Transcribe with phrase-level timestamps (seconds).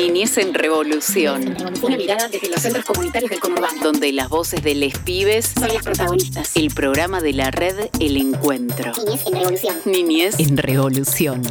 [0.00, 1.54] Niñez en Revolución.
[1.82, 3.82] Una mirada desde los centros comunitarios del conurbano.
[3.82, 6.56] Donde las voces de les pibes son las protagonistas.
[6.56, 8.92] El programa de la red El Encuentro.
[8.96, 9.76] Niñez en Revolución.
[9.84, 11.42] Niñez en Revolución.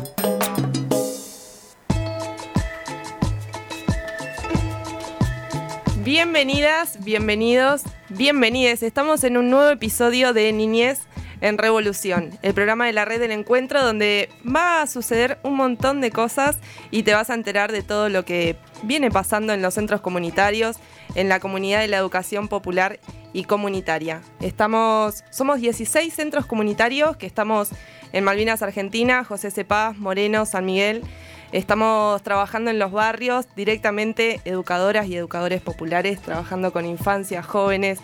[6.03, 8.81] Bienvenidas, bienvenidos, bienvenides.
[8.81, 11.01] Estamos en un nuevo episodio de Niñez
[11.41, 16.01] en Revolución, el programa de la red del encuentro donde va a suceder un montón
[16.01, 16.59] de cosas
[16.91, 20.77] y te vas a enterar de todo lo que viene pasando en los centros comunitarios,
[21.15, 22.99] en la comunidad de la educación popular
[23.33, 24.21] y comunitaria.
[24.41, 27.69] Estamos, somos 16 centros comunitarios que estamos
[28.11, 31.03] en Malvinas, Argentina, José Cepaz, Moreno, San Miguel.
[31.51, 37.99] Estamos trabajando en los barrios directamente, educadoras y educadores populares, trabajando con infancias, jóvenes,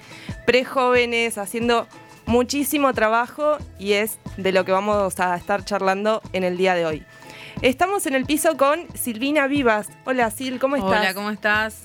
[0.46, 1.88] prejóvenes, haciendo
[2.26, 6.86] muchísimo trabajo y es de lo que vamos a estar charlando en el día de
[6.86, 7.04] hoy.
[7.62, 9.88] Estamos en el piso con Silvina Vivas.
[10.06, 11.00] Hola Sil, ¿cómo estás?
[11.00, 11.84] Hola, ¿cómo estás?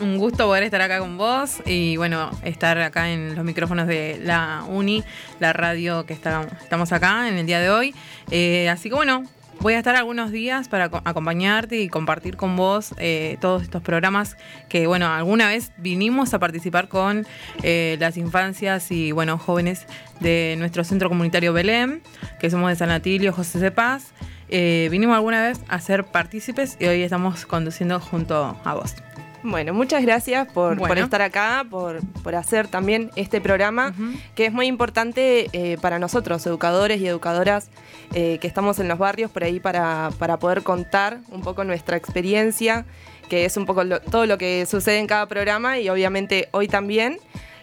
[0.00, 4.20] Un gusto poder estar acá con vos y bueno, estar acá en los micrófonos de
[4.22, 5.02] la Uni,
[5.40, 7.94] la radio que estamos acá en el día de hoy.
[8.30, 9.24] Eh, así que bueno,
[9.62, 14.36] voy a estar algunos días para acompañarte y compartir con vos eh, todos estos programas
[14.68, 17.26] que, bueno, alguna vez vinimos a participar con
[17.62, 19.86] eh, las infancias y, bueno, jóvenes
[20.18, 22.00] de nuestro centro comunitario Belém,
[22.40, 24.12] que somos de San Atilio, José de Paz.
[24.48, 28.96] Eh, vinimos alguna vez a ser partícipes y hoy estamos conduciendo junto a vos.
[29.42, 32.00] Bueno, muchas gracias por, estar acá, por,
[32.34, 33.92] hacer también este programa,
[34.34, 37.68] que es muy importante eh, para nosotros, educadores y educadoras
[38.14, 41.96] eh, que estamos en los barrios, por ahí para, para poder contar un poco nuestra
[41.96, 42.84] experiencia,
[43.28, 47.18] que es un poco todo lo que sucede en cada programa y obviamente hoy también.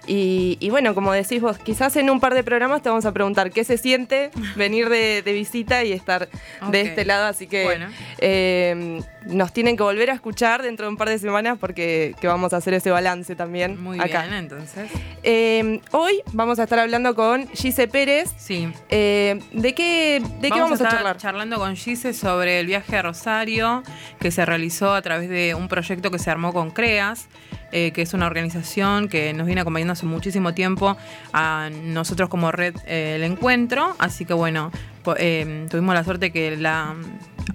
[0.08, 3.52] Y, bueno, como decís vos, quizás en un par de programas te vamos a preguntar
[3.52, 6.30] qué se siente venir de, visita y estar
[6.72, 7.28] de este lado.
[7.28, 11.58] Así que eh, nos tienen que volver a escuchar dentro de un par de semanas
[11.60, 13.82] porque vamos a hacer ese balance también.
[13.82, 14.24] Muy acá.
[14.24, 14.90] bien, entonces.
[15.24, 18.34] Eh, hoy vamos a estar hablando con Gise Pérez.
[18.38, 18.72] Sí.
[18.90, 22.98] Eh, ¿De qué, de vamos qué vamos a, estar charlando con Gise sobre el viaje
[22.98, 23.84] a Rosario
[24.20, 27.28] que se realizó a través de un proyecto que se armó con CREAS.
[27.72, 30.98] Eh, que es una organización que nos viene acompañando hace muchísimo tiempo
[31.34, 33.96] a nosotros como red eh, El Encuentro.
[34.00, 34.72] Así que bueno,
[35.18, 36.96] eh, tuvimos la suerte que la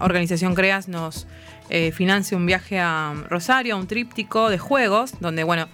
[0.00, 1.26] organización CREAS nos
[1.92, 5.66] financie un viaje a Rosario, un tríptico de juegos, donde bueno,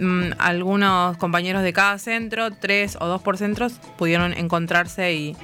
[0.00, 5.36] mm, algunos compañeros de cada centro, tres o dos por centros, pudieron encontrarse y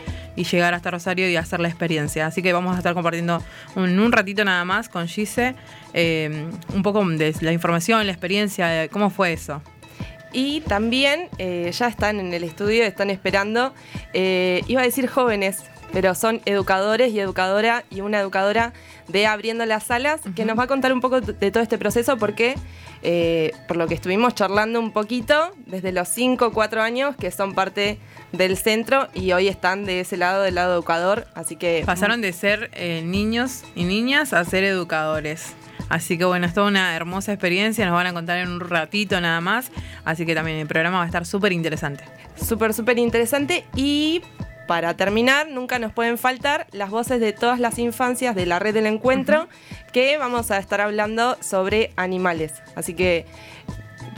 [0.45, 2.27] llegar hasta Rosario y hacer la experiencia.
[2.27, 3.43] Así que vamos a estar compartiendo
[3.75, 5.55] un, un ratito nada más con Gise
[5.95, 9.63] eh, un poco de la información, la experiencia, cómo fue eso.
[10.33, 13.73] Y también eh, ya están en el estudio, están esperando,
[14.13, 18.73] eh, iba a decir jóvenes, pero son educadores y educadora y una educadora
[19.09, 22.17] de Abriendo las Salas, que nos va a contar un poco de todo este proceso
[22.17, 22.57] porque,
[23.69, 27.55] por lo que estuvimos charlando un poquito, desde los 5 o 4 años que son
[27.55, 27.99] parte
[28.33, 31.83] del centro y hoy están de ese lado, del lado educador, así que...
[31.87, 35.55] Pasaron de ser eh, niños y niñas a ser educadores.
[35.89, 39.21] Así que bueno, es toda una hermosa experiencia, nos van a contar en un ratito
[39.21, 39.71] nada más,
[40.05, 42.05] así que también el programa va a estar súper interesante.
[42.35, 44.23] Súper, súper interesante y
[44.67, 48.75] para terminar, nunca nos pueden faltar las voces de todas las infancias de la red
[48.75, 49.49] del encuentro,
[49.93, 52.53] que vamos a estar hablando sobre animales.
[52.75, 53.27] Así que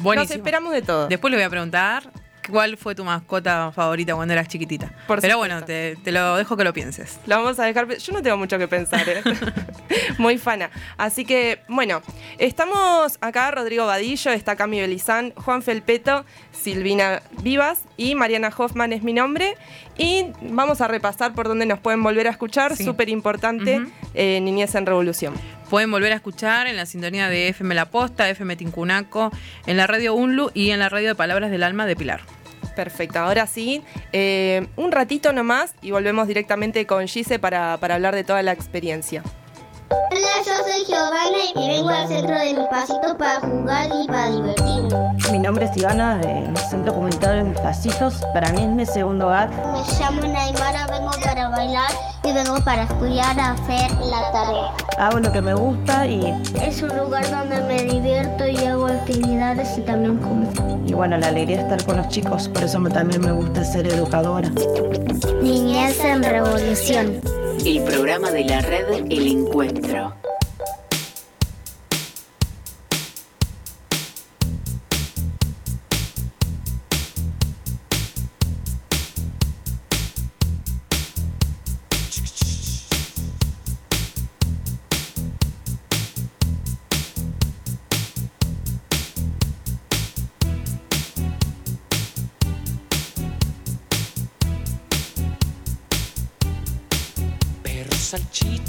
[0.02, 1.08] nos esperamos de todo.
[1.08, 2.10] Después le voy a preguntar
[2.50, 4.92] ¿Cuál fue tu mascota favorita cuando eras chiquitita?
[5.20, 7.18] Pero bueno, te, lo dejo que lo pienses.
[7.26, 7.88] Lo vamos a dejar.
[7.98, 9.22] Yo no tengo mucho que pensar, ¿eh?
[10.18, 10.70] Muy fana.
[10.96, 12.02] Así que, bueno,
[12.38, 19.02] estamos acá, Rodrigo Vadillo, está Cami Belizán, Juan Felpeto, Silvina Vivas y Mariana Hoffman es
[19.02, 19.54] mi nombre.
[19.98, 22.76] Y vamos a repasar por dónde nos pueden volver a escuchar.
[22.76, 23.82] Súper importante,
[24.14, 25.34] eh, Niñez en Revolución.
[25.68, 29.30] Pueden volver a escuchar en la sintonía de FM La Posta, FM Tincunaco,
[29.66, 32.37] en la radio UNLU y en la radio de Palabras del Alma de Pilar.
[32.78, 38.14] Perfecto, ahora sí, eh, un ratito nomás y volvemos directamente con Gise para, para hablar
[38.14, 39.24] de toda la experiencia.
[39.90, 44.30] Hola, yo soy Giovanna y vengo al centro de mi pasito para jugar y para
[44.30, 44.88] divertirme.
[45.32, 48.14] Mi nombre es Ivana, del Centro Comunitario de Mis Pasitos.
[48.34, 49.48] Para mí es mi segundo hogar.
[49.48, 51.90] Me llamo Naimara, vengo para bailar
[52.22, 54.72] y vengo para estudiar a hacer la tarea.
[54.98, 56.34] Hago lo que me gusta y...
[56.62, 60.50] Es un lugar donde me divierto y hago actividades y también como.
[60.86, 63.86] Y bueno, la alegría de estar con los chicos, por eso también me gusta ser
[63.86, 64.50] educadora.
[65.40, 67.20] Niñez en Revolución
[67.64, 70.14] el programa de la red El Encuentro.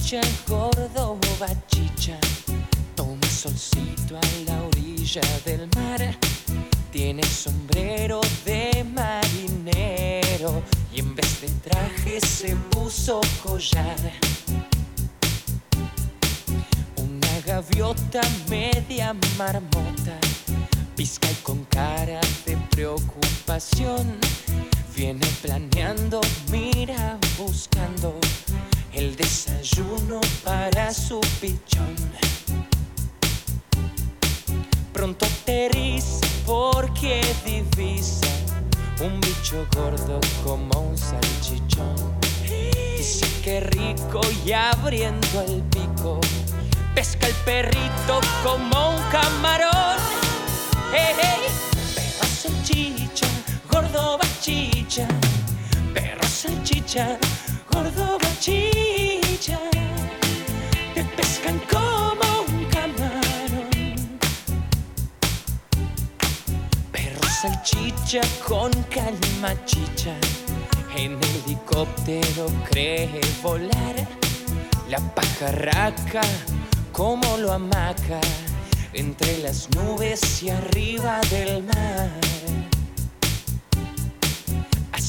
[0.10, 2.18] Chicha, gordo bachicha.
[2.96, 6.02] Toma solcito a la orilla del mar.
[6.92, 14.00] Tiene sombrero de marinero y en vez de traje se puso collar.
[16.98, 20.18] Una gaviota media marmota,
[20.96, 24.18] pizca y con cara de preocupación.
[24.96, 26.20] Viene planeando,
[26.52, 28.20] mira, buscando
[28.94, 31.96] el desayuno para su pichón.
[34.94, 38.28] Pronto aterriza porque divisa
[39.02, 41.96] un bicho gordo como un salchichón.
[42.44, 46.20] Dice que rico y abriendo el pico,
[46.96, 49.98] pesca el perrito como un camarón.
[50.92, 53.28] Perro salchicha,
[53.72, 55.08] gordo bachicha,
[55.94, 57.18] perro salchicha,
[57.80, 59.60] gordo bachicha,
[60.94, 64.20] te pescan como un camarón.
[66.92, 70.14] Perro salchicha con calma chicha,
[70.96, 73.96] en helicóptero cree volar.
[74.90, 76.22] La pajarraca
[76.92, 78.20] como lo amaca
[78.94, 82.10] entre las nubes y arriba del mar.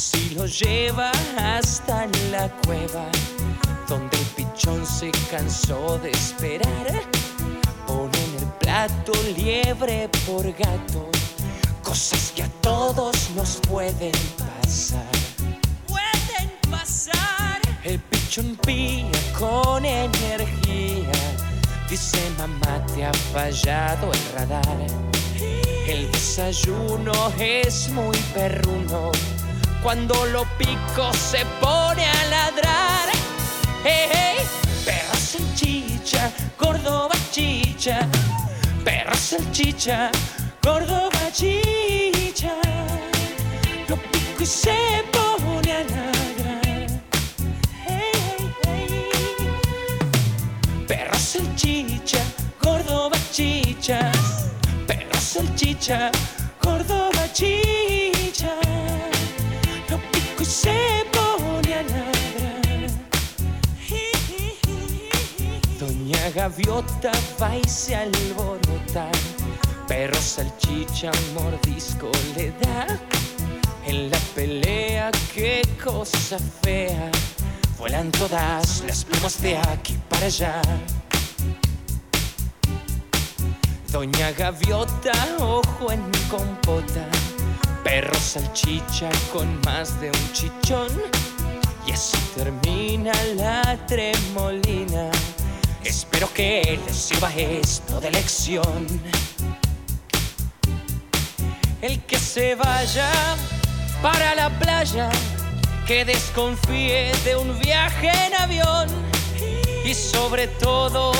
[0.00, 3.04] Así lo lleva hasta la cueva,
[3.86, 7.02] donde el pichón se cansó de esperar.
[7.86, 11.10] Pone en el plato liebre por gato,
[11.82, 15.04] cosas que a todos nos pueden pasar.
[15.86, 17.60] Pueden pasar.
[17.84, 19.04] El pichón pía
[19.38, 21.12] con energía.
[21.90, 24.78] Dice mamá, te ha fallado el radar.
[25.86, 29.12] El desayuno es muy perruno.
[29.82, 33.08] Cuando lo pico se pone a ladrar.
[33.82, 34.36] Hey, hey,
[34.84, 38.06] perro salchicha, gordo bachicha.
[38.84, 40.10] Perro salchicha,
[40.62, 42.52] gordo bachicha.
[43.88, 46.90] Lo pico y se pone a ladrar.
[47.86, 49.10] Hey, hey.
[50.86, 52.22] Perro salchicha,
[52.62, 54.12] gordo bachicha.
[54.86, 56.10] Perro salchicha,
[56.62, 58.54] gordo bachicha.
[60.50, 61.84] Se pone a.
[65.78, 69.06] Doña Gaviota va y se alborota.
[69.86, 72.98] Perro salchicha, mordisco le da.
[73.86, 77.12] En la pelea, qué cosa fea.
[77.78, 80.60] Vuelan todas las plumas de aquí para allá.
[83.92, 87.06] Doña Gaviota, ojo en compota.
[87.84, 90.88] Perro salchicha con más de un chichón.
[91.86, 95.10] Y así termina la tremolina.
[95.82, 98.86] Espero que les sirva esto de lección.
[101.80, 103.10] El que se vaya
[104.02, 105.08] para la playa,
[105.86, 108.88] que desconfíe de un viaje en avión.
[109.84, 111.12] Y sobre todo,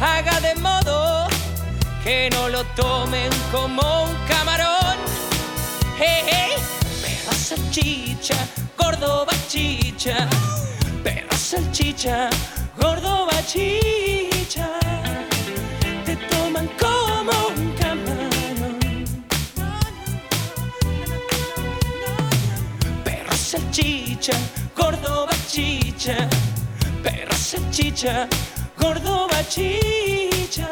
[0.00, 1.26] haga de modo
[2.04, 4.87] que no lo tomen como un camarón.
[6.00, 6.52] Hey, hey,
[7.02, 8.36] perro salchicha,
[8.78, 10.28] gordo bachicha,
[11.02, 12.30] perro salchicha,
[12.80, 14.78] gordo bachicha,
[16.04, 18.78] te toman como un camarón.
[23.02, 24.34] Perro salchicha,
[24.76, 26.28] gordo bachicha,
[27.02, 28.28] perro salchicha,
[28.80, 30.68] gordo bachicha,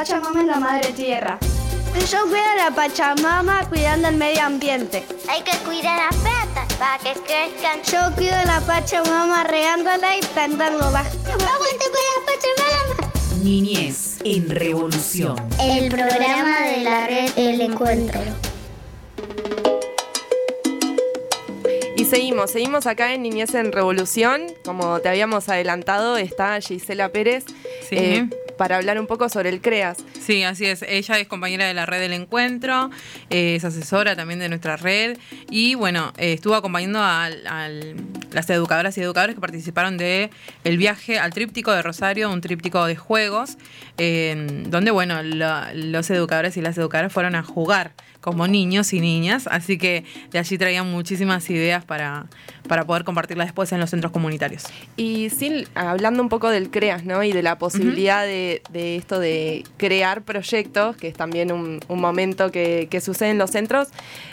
[0.00, 1.38] Pachamama es la madre tierra.
[2.10, 5.04] Yo cuido a la Pachamama cuidando el medio ambiente.
[5.28, 7.82] Hay que cuidar las plantas para que crezcan.
[7.82, 11.00] Yo cuido a la Pachamama regándola y plantándola.
[11.00, 13.12] ¡Aguante con la Pachamama!
[13.42, 15.36] Niñez en revolución.
[15.60, 18.22] El programa de la red El Encuentro.
[21.94, 24.46] Y seguimos, seguimos acá en Niñez en Revolución.
[24.64, 27.44] Como te habíamos adelantado, está Gisela Pérez.
[27.90, 27.96] Sí.
[27.96, 28.28] Eh,
[28.60, 30.04] para hablar un poco sobre el CREAS.
[30.20, 30.82] Sí, así es.
[30.82, 32.90] Ella es compañera de la red del encuentro,
[33.30, 35.16] eh, es asesora también de nuestra red
[35.48, 37.30] y bueno, eh, estuvo acompañando a,
[38.32, 40.28] las educadoras y educadores que participaron de
[40.64, 43.56] el viaje al tríptico de Rosario, un tríptico de juegos,
[43.96, 44.36] eh,
[44.66, 49.46] donde bueno, lo- los educadores y las educadoras fueron a jugar como niños y niñas,
[49.50, 52.26] así que de allí traían muchísimas ideas para,
[52.68, 54.64] para poder compartirlas después en los centros comunitarios.
[54.96, 57.22] Y Sil, hablando un poco del CREAS, ¿no?
[57.22, 62.00] Y de la posibilidad de, de esto de crear proyectos, que es también un, un
[62.00, 63.88] momento que, que sucede en los centros.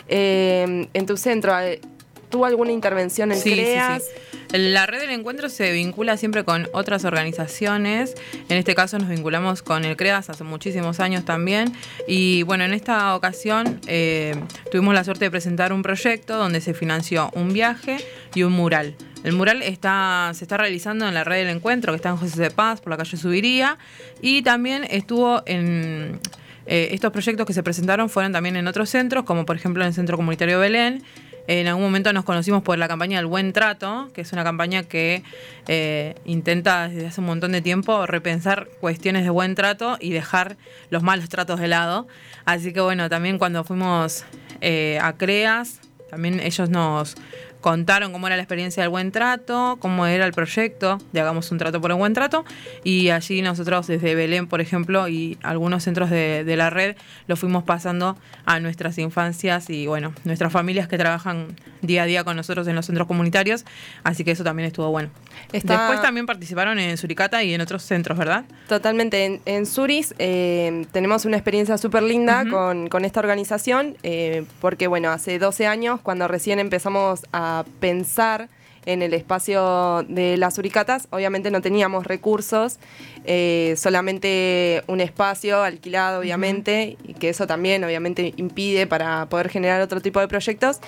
[0.08, 1.80] eh, en tu centro, eh,
[2.28, 4.02] ¿tuvo alguna intervención Sí, sí, CREAS?
[4.02, 4.10] sí.
[4.56, 8.14] La red del encuentro se vincula siempre con otras organizaciones.
[8.48, 11.72] En este caso nos vinculamos con el CREAS hace muchísimos años también.
[12.06, 14.34] Y bueno, en esta ocasión eh,
[14.70, 17.98] tuvimos la suerte de presentar un proyecto donde se financió un viaje
[18.34, 18.94] y un mural.
[19.22, 22.40] El mural está, se está realizando en la red del encuentro, que está en José
[22.40, 23.76] de Paz, por la calle Subiría.
[24.22, 26.20] Y también estuvo en...
[26.66, 29.88] eh, estos proyectos que se presentaron fueron también en otros centros, como por ejemplo en
[29.88, 31.02] el Centro Comunitario Belén,
[31.48, 34.82] en algún momento nos conocimos por la campaña del Buen Trato, que es una campaña
[34.82, 35.22] que
[35.66, 40.58] eh, intenta desde hace un montón de tiempo repensar cuestiones de buen trato y dejar
[40.90, 42.06] los malos tratos de lado.
[42.44, 44.26] Así que bueno, también cuando fuimos
[44.60, 47.14] eh, a CREAS, también ellos nos
[47.60, 51.58] contaron cómo era la experiencia del buen trato, cómo era el proyecto de Hagamos un
[51.58, 52.44] trato por el buen trato.
[52.84, 56.96] Y allí nosotros desde Belén, por ejemplo, y algunos centros de, de la red,
[57.26, 61.48] lo fuimos pasando a nuestras infancias y bueno, nuestras familias que trabajan
[61.82, 63.64] día a día con nosotros en los centros comunitarios.
[64.04, 65.10] Así que eso también estuvo bueno.
[65.52, 68.44] Está- Después también participaron en Suricata y en otros centros, ¿verdad?
[68.68, 69.24] Totalmente.
[69.24, 75.10] En, en Suris eh, tenemos una experiencia súper linda con esta organización, eh, porque bueno,
[75.10, 77.47] hace 12 años, cuando recién empezamos a
[77.80, 78.48] pensar
[78.86, 82.78] en el espacio de las Suricatas, obviamente no teníamos recursos,
[83.26, 89.82] eh, solamente un espacio alquilado, obviamente, y que eso también obviamente impide para poder generar
[89.82, 90.78] otro tipo de proyectos.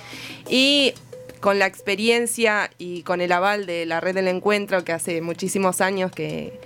[0.49, 0.95] Y
[1.41, 5.79] con la experiencia y con el aval de la red del encuentro, que hace muchísimos
[5.79, 6.59] años que,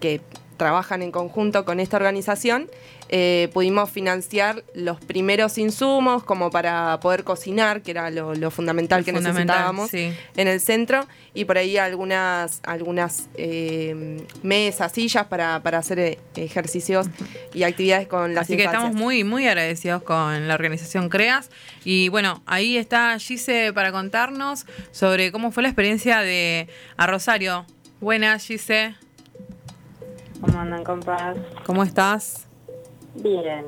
[0.00, 0.20] que
[0.56, 2.68] trabajan en conjunto con esta organización,
[3.12, 9.04] eh, pudimos financiar los primeros insumos como para poder cocinar, que era lo, lo fundamental
[9.04, 10.12] que Fundamental, necesitábamos sí.
[10.36, 16.18] en el centro, y por ahí algunas, algunas eh, mesas, sillas para, para hacer eh,
[16.36, 17.08] ejercicios
[17.52, 21.50] y actividades con las Así que estamos muy, muy agradecidos con la organización CREAS.
[21.84, 27.66] Y bueno, ahí está Gise para contarnos sobre cómo fue la experiencia de a Rosario.
[28.00, 28.94] Buenas, Gise.
[30.40, 31.36] ¿Cómo andan, compas?
[31.66, 32.46] ¿Cómo estás?
[33.14, 33.64] Bien.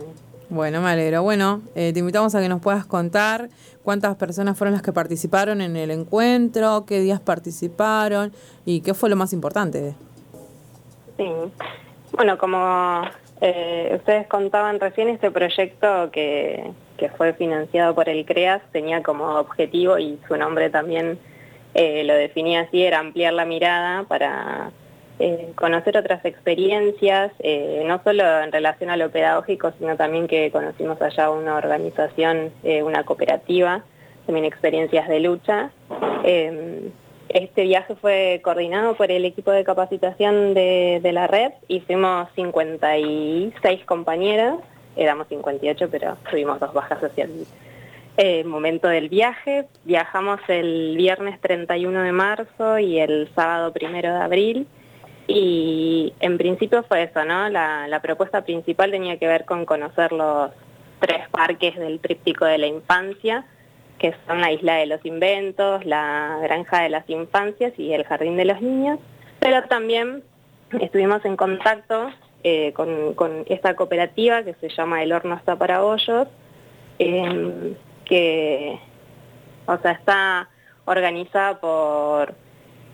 [0.49, 1.23] Bueno, me alegro.
[1.23, 3.49] Bueno, eh, te invitamos a que nos puedas contar
[3.83, 8.33] cuántas personas fueron las que participaron en el encuentro, qué días participaron
[8.67, 9.95] y qué fue lo más importante.
[11.17, 11.27] Sí.
[12.13, 13.03] Bueno, como
[13.41, 19.37] eh, ustedes contaban recién, este proyecto que, que fue financiado por el CREAS tenía como
[19.37, 21.19] objetivo, y su nombre también
[21.75, 24.71] eh, lo definía así, era ampliar la mirada para
[25.23, 30.51] eh, conocer otras experiencias, eh, no solo en relación a lo pedagógico, sino también que
[30.51, 33.85] conocimos allá una organización, eh, una cooperativa,
[34.27, 35.71] también experiencias de lucha.
[36.25, 36.91] Eh,
[37.29, 43.85] este viaje fue coordinado por el equipo de capacitación de, la red y fuimos 56
[43.85, 44.57] compañeras,
[44.97, 47.29] éramos 58 pero tuvimos dos bajas hacia
[48.17, 49.67] el momento del viaje.
[49.85, 54.67] Viajamos el viernes 31 de marzo y el sábado 1 de abril
[55.27, 57.49] y en principio fue eso, ¿no?
[57.49, 60.51] La, propuesta principal tenía que ver con conocer los
[60.99, 63.45] tres parques del tríptico de la infancia,
[63.99, 68.37] que son la Isla de los Inventos, la Granja de las Infancias y el Jardín
[68.37, 68.99] de los Niños,
[69.39, 70.23] pero también
[70.81, 72.11] estuvimos en contacto
[72.45, 76.29] eh, con, esta cooperativa que se llama El Horno Está para Bollos,
[76.99, 77.75] eh,
[78.05, 78.79] que
[79.67, 80.49] o sea, está
[80.85, 82.35] organizada por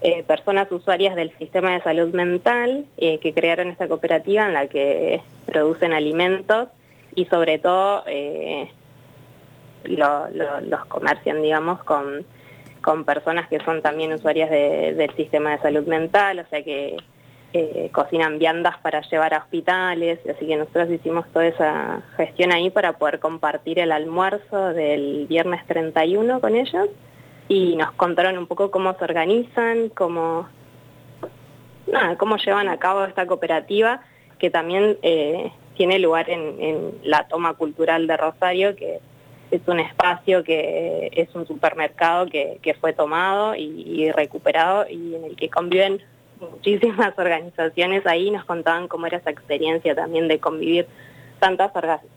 [0.01, 4.67] eh, personas usuarias del sistema de salud mental eh, que crearon esta cooperativa en la
[4.69, 6.69] que producen alimentos
[7.15, 8.71] y sobre todo eh,
[9.85, 12.25] lo- lo- los comercian, digamos, con,
[12.83, 16.97] con personas que son también usuarias de- del sistema de salud mental, o sea que
[17.93, 22.99] cocinan viandas para llevar a hospitales, así que nosotros hicimos toda esa gestión ahí para
[22.99, 26.89] poder compartir el almuerzo del viernes 31 con ellos
[27.49, 30.49] y nos contaron un poco cómo se organizan, cómo,
[31.87, 34.03] nada, cómo llevan a cabo esta cooperativa
[34.39, 39.01] que también eh, tiene lugar en, la toma cultural de Rosario, que
[39.51, 45.15] es un espacio que es un supermercado que, que fue tomado y, y recuperado y
[45.15, 46.03] en el que conviven
[46.41, 48.07] muchísimas organizaciones.
[48.07, 50.87] Ahí, nos contaban cómo era esa experiencia también de convivir
[51.39, 51.73] tantas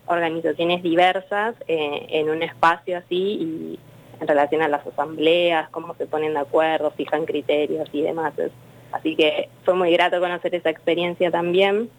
[0.06, 3.78] organizaciones diversas eh, en un espacio así y
[4.22, 8.32] en relación a las asambleas, cómo se ponen de acuerdo, fijan criterios y demás.
[8.92, 11.90] Así que fue muy grato conocer esa experiencia también.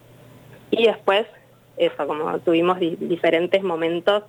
[0.71, 1.27] Y después,
[1.75, 4.23] eso, como tuvimos diferentes momentos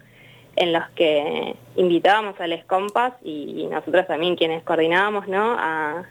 [0.56, 5.56] en los que invitábamos a los compas y, nosotros también quienes coordinábamos, ¿no?
[5.56, 6.04] A,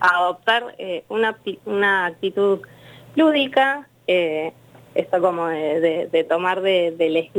[0.00, 2.60] adoptar eh, una, una actitud
[3.16, 4.52] lúdica, eh,
[4.94, 7.34] esto como de, tomar de, de las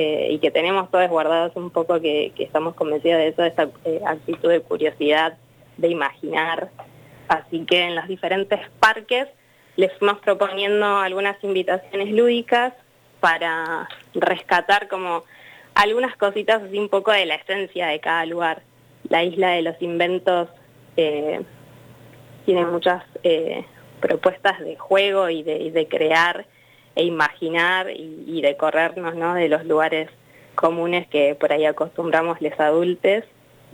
[0.00, 3.68] eh, y que tenemos todas guardadas un poco que, estamos convencidas de eso, de esta
[3.84, 5.36] eh, actitud de curiosidad,
[5.76, 6.70] de imaginar.
[7.26, 9.26] Así que en los diferentes parques
[9.74, 12.74] les fuimos proponiendo algunas invitaciones lúdicas
[13.18, 15.24] para rescatar como
[15.74, 18.62] algunas cositas así un poco de la esencia de cada lugar.
[19.08, 20.48] La isla de los inventos
[20.96, 21.40] eh,
[22.46, 23.02] tiene muchas
[23.98, 26.46] propuestas de juego y de crear
[26.98, 29.34] e imaginar y, de corrernos ¿no?
[29.34, 30.10] de los lugares
[30.56, 33.22] comunes que por ahí acostumbramos los adultos.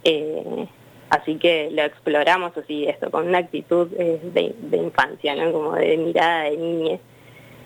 [0.05, 0.67] Eh,
[1.09, 5.53] así que lo exploramos así, esto, con una actitud eh, de, infancia, ¿no?
[5.53, 7.01] como de mirada de niñez.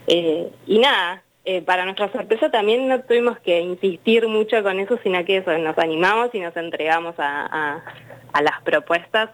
[0.07, 1.25] Eh, y nada,
[1.65, 5.77] para nuestra sorpresa también no tuvimos que insistir mucho con eso, sino que eso, nos
[5.79, 7.83] animamos y nos entregamos a,
[8.41, 9.31] las propuestas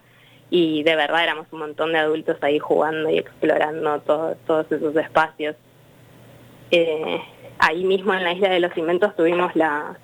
[0.49, 5.55] y de verdad éramos un montón de adultos ahí jugando y explorando todos esos espacios.
[6.71, 7.21] Eh,
[7.59, 9.97] ahí mismo en la Isla de los Cimentos tuvimos la,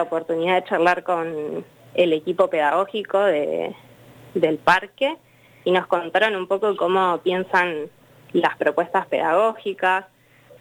[0.00, 5.16] oportunidad de charlar con el equipo pedagógico del parque
[5.64, 7.90] y nos contaron un poco cómo piensan
[8.32, 10.06] las propuestas pedagógicas,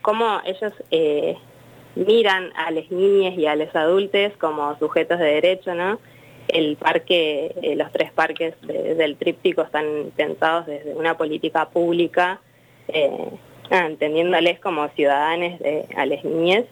[0.01, 1.37] cómo ellos eh,
[1.95, 5.99] miran a las niñas y a los adultos como sujetos de derecho, ¿no?
[6.47, 12.41] El parque, eh, los tres parques del tríptico están pensados desde una política pública
[13.71, 16.65] ah, entendiéndoles como ciudadanos de, a las niñez,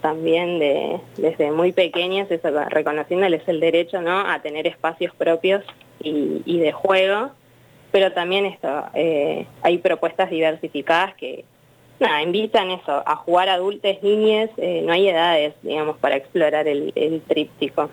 [0.00, 4.18] también de, desde muy pequeñas, eso, reconociéndoles el derecho ¿no?
[4.20, 5.64] a tener espacios propios
[6.00, 7.30] y, de juego,
[7.92, 11.44] pero también esto, eh, hay propuestas diversificadas que
[12.24, 17.20] invitan eso, a jugar adultos, niñas, eh, no hay edades, digamos, para explorar el, el
[17.22, 17.88] tríptico.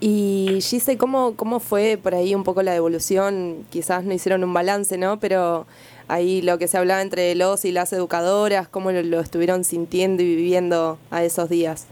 [0.00, 3.64] Y Gise, ¿cómo, ¿cómo fue por ahí un poco la devolución?
[3.70, 5.18] Quizás no hicieron un balance, ¿no?
[5.18, 5.66] Pero
[6.08, 10.36] ahí lo que se hablaba entre los y las educadoras, cómo lo, estuvieron sintiendo y
[10.36, 11.86] viviendo a esos días.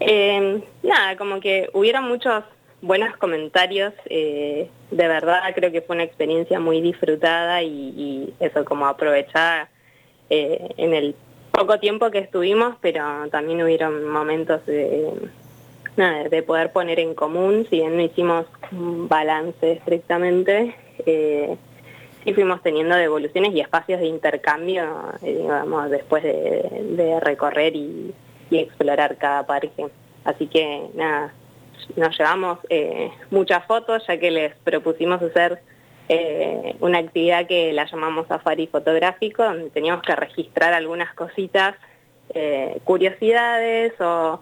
[0.00, 2.44] Eh, nada, como que hubieron muchos
[2.80, 8.86] buenos comentarios, eh, de verdad creo que fue una experiencia muy disfrutada y, eso como
[8.86, 9.68] aprovechada
[10.28, 11.14] eh, en el
[11.52, 15.12] poco tiempo que estuvimos, pero también hubieron momentos de,
[15.96, 20.74] de poder poner en común, si bien no hicimos un balance estrictamente,
[21.06, 21.56] eh,
[22.24, 24.84] sí fuimos teniendo devoluciones y espacios de intercambio,
[25.22, 28.14] eh, digamos, después de, recorrer y,
[28.50, 29.86] explorar cada parque.
[30.24, 31.32] Así que nada,
[31.96, 35.62] nos llevamos eh, muchas fotos ya que les propusimos hacer
[36.10, 41.74] eh, una actividad que la llamamos safari fotográfico, donde teníamos que registrar algunas cositas,
[42.84, 44.40] curiosidades o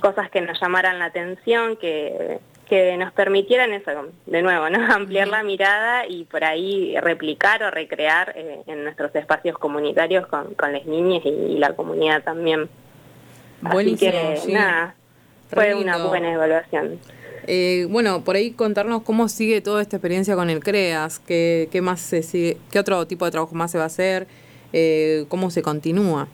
[0.00, 2.38] cosas que nos llamaran la atención, que
[2.70, 3.90] que nos permitieran eso,
[4.26, 4.78] de nuevo, ¿no?
[4.94, 10.54] ampliar la mirada y por ahí replicar o recrear eh, en nuestros espacios comunitarios con,
[10.72, 12.68] las niñas y, la comunidad también.
[13.60, 14.94] Buenísimo, Así que, nada,
[15.50, 16.98] fue una buena evaluación.
[17.46, 21.82] Eh, bueno, por ahí contarnos cómo sigue toda esta experiencia con el CREAS, qué, qué
[21.82, 24.28] más se sigue, qué otro tipo de trabajo más se va a hacer,
[24.72, 26.28] eh, cómo se continúa.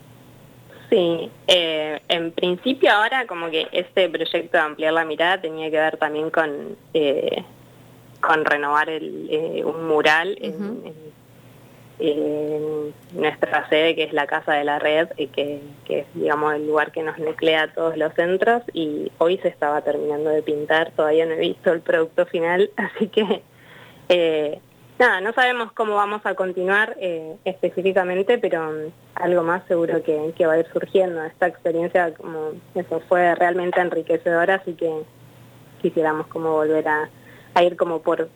[0.96, 5.76] Sí, eh, en principio ahora como que este proyecto de ampliar la mirada tenía que
[5.76, 7.44] ver también con, eh,
[8.22, 10.94] con renovar el, eh, un mural en,
[13.12, 16.92] nuestra sede, que es la Casa de la Red, que, que, es digamos el lugar
[16.92, 21.26] que nos nuclea a todos los centros y hoy se estaba terminando de pintar, todavía
[21.26, 23.42] no he visto el producto final, así que
[24.98, 30.46] Nada, no sabemos cómo vamos a continuar eh, específicamente, pero mm, algo más seguro que,
[30.46, 31.22] va a ir surgiendo.
[31.22, 32.52] Esta experiencia como
[33.08, 35.02] fue realmente enriquecedora, así que
[35.82, 37.10] quisiéramos como volver a,
[37.62, 38.30] ir como por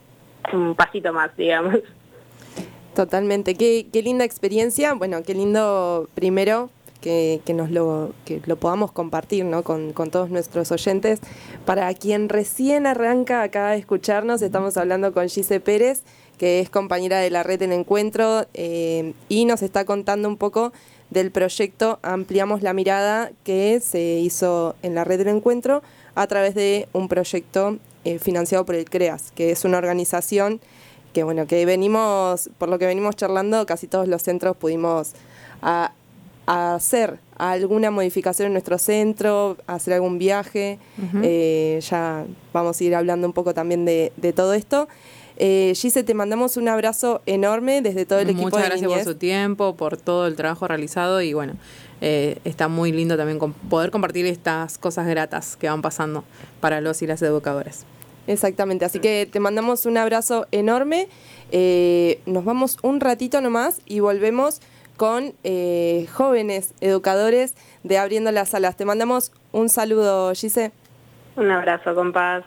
[0.53, 1.77] un pasito más, digamos.
[2.95, 4.93] Totalmente, qué, qué linda experiencia.
[4.93, 6.69] Bueno, qué lindo primero
[7.01, 9.63] que, nos lo, que lo podamos compartir ¿no?
[9.63, 11.21] con, con, todos nuestros oyentes.
[11.65, 16.03] Para quien recién arranca acá a escucharnos, estamos hablando con Gise Pérez,
[16.41, 20.73] que es compañera de la red en encuentro eh, y nos está contando un poco
[21.11, 25.83] del proyecto Ampliamos la Mirada que se hizo en la red del encuentro
[26.15, 27.77] a través de un proyecto
[28.07, 30.63] eh, financiado por el CREAS, que es una organización
[31.13, 35.13] que bueno, que venimos, por lo que venimos charlando, casi todos los centros pudimos
[35.61, 35.93] a,
[36.47, 40.79] a hacer alguna modificación en nuestro centro, hacer algún viaje.
[41.23, 42.25] Eh, ya
[42.55, 44.89] vamos a ir hablando un poco también de, de todo esto.
[45.43, 49.05] Eh, Gise, te mandamos un abrazo enorme desde todo el equipo Muchas gracias Niñez.
[49.05, 51.55] por su tiempo, por todo el trabajo realizado y bueno,
[52.03, 56.25] eh, está muy lindo también con- poder compartir estas cosas gratas que van pasando
[56.61, 57.87] para los y las educadoras.
[58.27, 61.09] Exactamente, así que te mandamos un abrazo enorme.
[61.53, 64.61] Eh, nos vamos un ratito nomás y volvemos
[64.99, 68.77] con eh, jóvenes educadores de Abriendo las Salas.
[68.77, 70.71] Te mandamos un saludo, Gise.
[71.37, 72.45] Un abrazo, compás.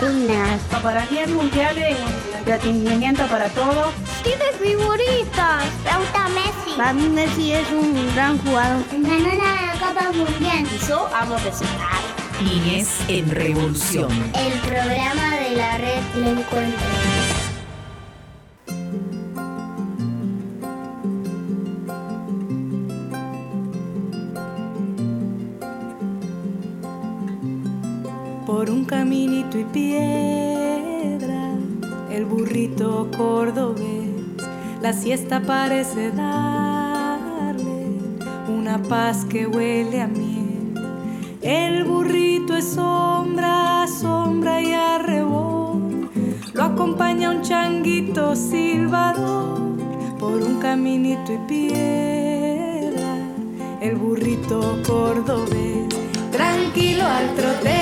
[0.00, 0.60] Rutinas.
[0.72, 1.96] Aparatías mundiales,
[2.38, 3.92] entretenimiento para todos.
[4.22, 5.64] ¿Tienes figuritas?
[5.84, 6.76] Pregunta Messi.
[6.76, 8.84] Para mí Messi es un gran jugador.
[8.90, 10.66] Ganó la Copa Mundial.
[10.66, 12.02] Y yo amo recitar.
[12.42, 14.10] Niñez en Revolución.
[14.34, 17.21] El programa de la red lo encuentro.
[29.64, 31.54] Piedra,
[32.10, 34.10] el burrito cordobés,
[34.80, 37.98] la siesta parece darle
[38.48, 40.74] una paz que huele a miel.
[41.42, 46.08] El burrito es sombra, sombra y arrebol,
[46.54, 49.60] lo acompaña un changuito silbador
[50.18, 53.16] por un caminito y piedra,
[53.80, 55.88] el burrito cordobés.
[56.30, 57.81] Tranquilo al trotecito,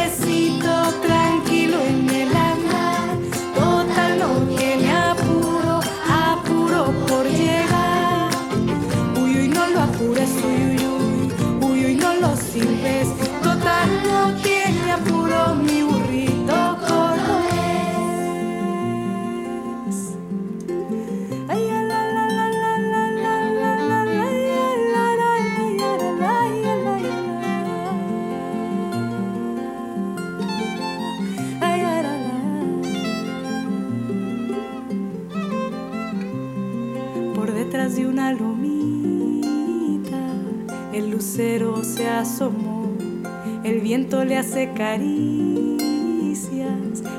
[43.65, 45.81] el viento le hace caricias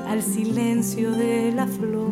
[0.07, 2.11] al silencio de la flor.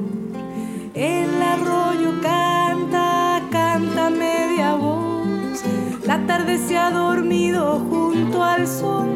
[0.96, 5.64] El arroyo canta, canta media voz.
[6.08, 9.08] La tarde se ha dormido junto al sol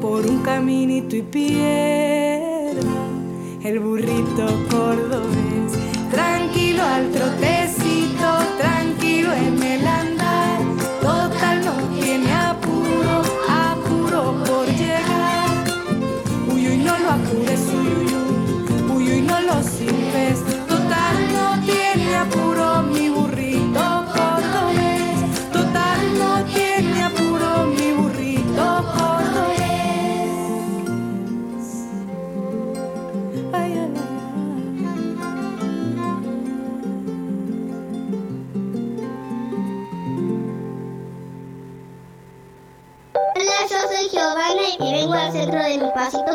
[0.00, 2.90] por un caminito y piedra.
[3.62, 5.72] El burrito cordobés,
[6.10, 9.69] tranquilo al trotecito, tranquilo en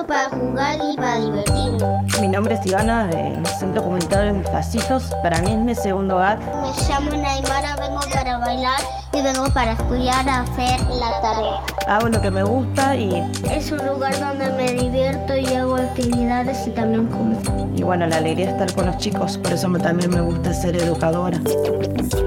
[0.04, 2.06] para jugar y para divertirme.
[2.20, 5.04] Mi nombre es Ivana, del Centro Comunitario de Mis Pasitos.
[5.22, 6.40] Para mí es mi segundo hogar.
[6.40, 8.80] Me llamo Naimara, vengo para bailar
[9.14, 11.62] y vengo para estudiar a hacer la tarea.
[11.88, 16.68] Hago lo que me gusta y, Es un lugar donde me divierto y hago actividades
[16.68, 17.40] y también como.
[17.76, 19.38] y bueno, la alegría de estar con los chicos.
[19.38, 21.40] Por eso también me gusta ser educadora.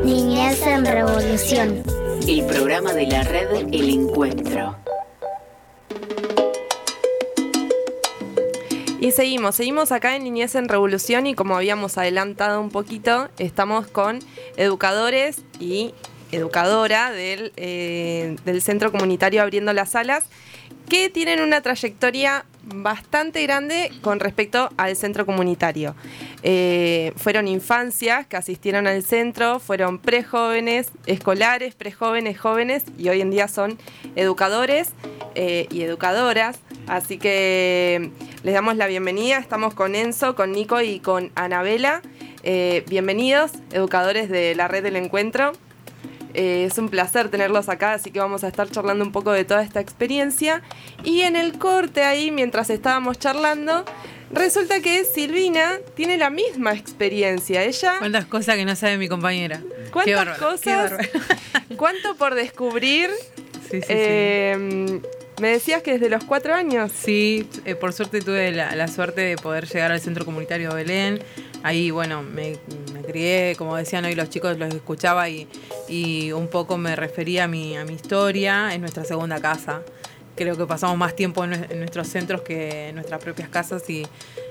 [0.04, 1.83] Niñez en revolución.
[2.26, 4.76] El programa de la red El Encuentro.
[9.00, 13.87] Y seguimos, seguimos acá en Niñez en Revolución y como habíamos adelantado un poquito, estamos
[13.87, 14.18] con
[14.56, 15.94] educadores y
[16.32, 20.24] educadora del, eh, del Centro Comunitario Abriendo las Salas,
[20.88, 25.94] que tienen una trayectoria bastante grande con respecto al centro comunitario.
[26.42, 33.30] Eh, fueron infancias que asistieron al centro, fueron prejóvenes, escolares, prejóvenes, jóvenes y hoy en
[33.30, 33.78] día son
[34.16, 34.90] educadores
[35.34, 36.58] eh, y educadoras.
[36.88, 38.11] Así que
[38.42, 39.38] les damos la bienvenida.
[39.38, 42.01] Estamos con Enzo, con Nico y con Anabela.
[42.42, 45.53] Eh, bienvenidos, educadores de la red del encuentro.
[46.33, 49.44] Eh, es un placer tenerlos acá, así que vamos a estar charlando un poco de
[49.44, 50.62] toda esta experiencia.
[51.05, 53.85] Y en el corte ahí, mientras estábamos charlando,
[54.31, 57.64] resulta que Silvina tiene la misma experiencia.
[57.64, 59.61] Ella ¿Cuántas cosas que no sabe mi compañera?
[59.92, 60.92] ¿Cuántas Qué bárbaro, qué cosas?
[61.77, 63.11] ¿Cuánto por descubrir?
[63.70, 65.01] Sí, sí, Eh,
[65.40, 66.90] Me decías que desde los cuatro años.
[66.92, 71.20] Sí, eh, por suerte tuve la, suerte de poder llegar al Centro Comunitario Belén.
[71.62, 72.57] Ahí, bueno, me,
[73.07, 75.48] crié, como decían hoy los chicos, los escuchaba y,
[75.88, 78.74] y un poco me refería a mi, a mi historia.
[78.74, 79.83] Es nuestra segunda casa.
[80.35, 84.07] Creo que pasamos más tiempo en, en nuestros centros que en nuestras propias casas y,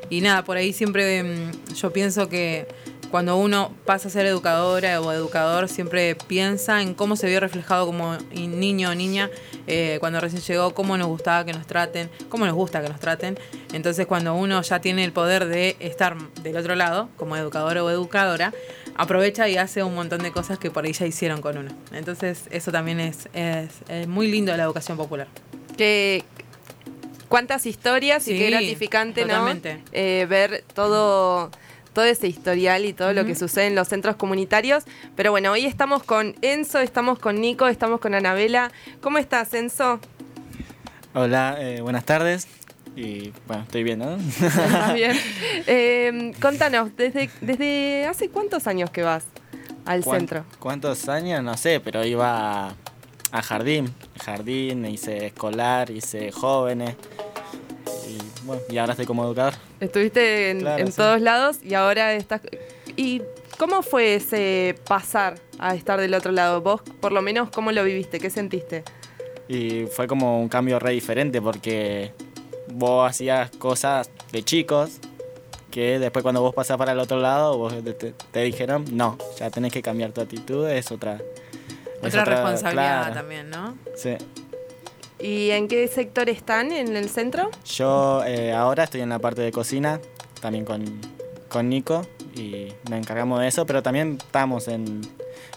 [0.10, 2.66] y nada, por ahí siempre mm, yo pienso que
[3.12, 7.86] cuando uno pasa a ser educadora o educador, siempre piensa en cómo se vio reflejado
[7.86, 9.30] como niño o niña
[9.68, 13.00] eh, cuando recién llegó, cómo nos gustaba que nos traten, cómo nos gusta que nos
[13.00, 13.38] traten.
[13.74, 17.90] Entonces, cuando uno ya tiene el poder de estar del otro lado, como educador o
[17.90, 18.54] educadora,
[18.96, 21.72] aprovecha y hace un montón de cosas que por ahí ya hicieron con uno.
[21.94, 25.28] Entonces, eso también es, es, es muy lindo de la educación popular.
[25.78, 26.24] Que
[27.28, 29.76] cuántas historias y qué gratificante, totalmente.
[29.76, 29.82] ¿no?
[29.92, 31.52] Eh, ver todo
[31.98, 34.84] todo ese historial y todo lo que sucede en los centros comunitarios.
[35.16, 38.70] Pero bueno, hoy estamos con Enzo, estamos con Nico, estamos con Anabela.
[39.02, 40.00] ¿Cómo estás, Enzo?
[41.16, 42.48] Hola, eh, buenas tardes.
[42.96, 44.16] Y bueno, estoy bien, ¿no?
[44.16, 45.18] ¿Estás bien?
[45.66, 49.24] Eh, contanos, ¿desde, ¿desde hace cuántos años que vas
[49.84, 50.46] al ¿Cuán- centro?
[50.60, 51.42] ¿Cuántos años?
[51.42, 52.76] No sé, pero iba a,
[53.32, 53.92] a jardín.
[54.24, 56.96] Jardín, hice escolar, hice jóvenes.
[58.48, 59.54] Y bueno, y ahora estoy como educador.
[59.82, 60.98] Estuviste en, Claro, en sí.
[60.98, 62.42] todos lados y ahora estás...
[62.96, 63.22] ¿Y
[63.58, 66.62] cómo fue ese pasar a estar del otro lado?
[66.62, 68.20] Vos, por lo menos, ¿cómo lo viviste?
[68.20, 68.84] ¿Qué sentiste?
[69.50, 72.14] Y fue como un cambio re diferente porque
[72.70, 75.00] vos hacías cosas de chicos
[75.72, 79.18] que después cuando vos pasás para el otro lado, vos te, te- te dijeron, no,
[79.38, 81.16] ya tenés que cambiar tu actitud, es otra...
[82.02, 83.78] es Otra responsabilidad claro, también, ¿no?
[83.96, 84.16] Sí.
[85.20, 87.50] ¿Y en qué sector están en el centro?
[87.66, 90.00] Yo eh, ahora estoy en la parte de cocina,
[90.42, 90.86] también con,
[91.50, 95.02] con Nico, y nos encargamos de eso, pero también estamos en,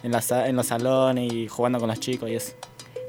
[0.02, 2.52] en, la en los salones y jugando con los chicos y eso.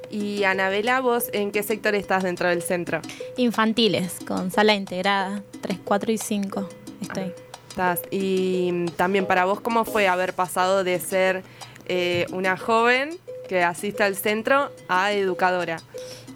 [0.09, 2.99] Y Anabela, ¿vos en qué sector estás dentro del centro?
[3.37, 6.69] Infantiles, con sala integrada, 3, 4 y 5
[7.01, 7.33] estoy.
[7.69, 8.01] Estás.
[8.11, 11.43] Y mm, también para vos, ¿cómo fue haber pasado de ser
[11.87, 15.77] eh, una joven que asiste al centro a educadora?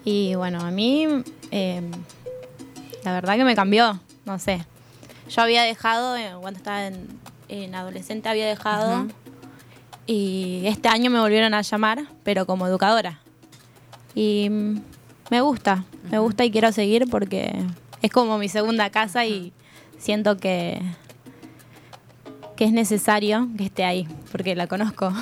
[0.06, 1.04] Y bueno, a mí
[1.50, 1.82] eh,
[3.02, 4.64] la verdad que me cambió, no sé.
[5.28, 7.08] Yo había dejado, eh, cuando estaba en,
[7.48, 9.08] en adolescente había dejado
[10.06, 13.18] y este año me volvieron a llamar, pero como educadora.
[14.14, 14.48] Y
[15.28, 17.52] me gusta, me gusta y quiero seguir porque
[18.00, 19.52] es como mi segunda casa y
[19.98, 20.80] siento que,
[22.54, 25.12] que es necesario que esté ahí, porque la conozco.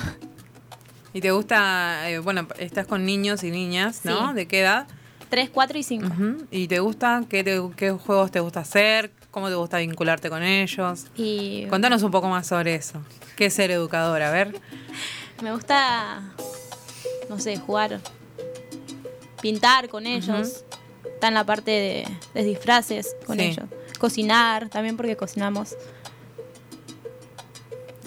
[1.15, 4.29] ¿Y te gusta, eh, bueno, estás con niños y niñas, ¿no?
[4.29, 4.33] Sí.
[4.35, 4.85] ¿De qué edad?
[5.29, 6.07] 3, 4 y 5.
[6.07, 6.45] Ujú.
[6.51, 7.23] ¿Y te gusta?
[7.29, 9.11] ¿Qué, te- qué juegos te gusta hacer?
[9.31, 11.05] ¿Cómo te gusta vincularte con ellos?
[11.15, 13.01] Y Contanos un poco más sobre eso.
[13.37, 14.27] ¿Qué es ser educadora?
[14.27, 14.59] A ver.
[15.41, 16.21] Me gusta,
[17.29, 18.01] no sé, jugar,
[19.41, 20.65] pintar con ellos.
[21.05, 23.45] Está en la parte de, de disfraces con Sí.
[23.45, 23.65] ellos.
[23.99, 25.77] Cocinar también porque cocinamos.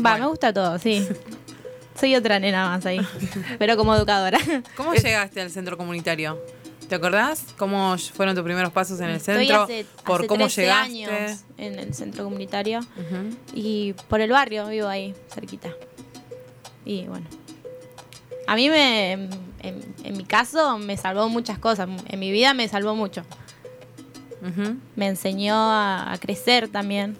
[0.05, 1.09] Va, me gusta todo, sí.
[1.99, 3.01] Soy otra nena más ahí,
[3.59, 4.39] pero como educadora.
[4.77, 6.39] ¿Cómo llegaste al centro comunitario?
[6.89, 7.45] ¿Te acordás?
[7.59, 9.63] ¿Cómo fueron tus primeros pasos en el centro?
[9.65, 11.05] hace, ¿Por hace cómo 13 llegaste?
[11.05, 12.81] años en el centro comunitario
[13.53, 15.71] y por el barrio vivo ahí, cerquita.
[16.87, 17.27] Y bueno,
[18.47, 19.31] a mí me, en,
[20.05, 23.23] en mi caso me salvó muchas cosas, en mi vida me salvó mucho.
[24.97, 27.19] Me enseñó a, a crecer también.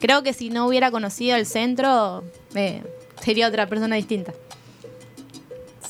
[0.00, 2.82] Creo que si no hubiera conocido el centro, eh,
[3.24, 4.32] sería otra persona distinta.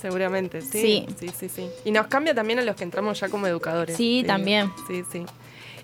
[0.00, 0.68] Seguramente, sí.
[0.70, 1.06] Sí.
[1.18, 1.68] Sí, sí, sí.
[1.84, 3.96] Y nos cambia también a los que entramos ya como educadores.
[3.96, 4.70] Sí, también.
[4.86, 5.24] Sí, sí.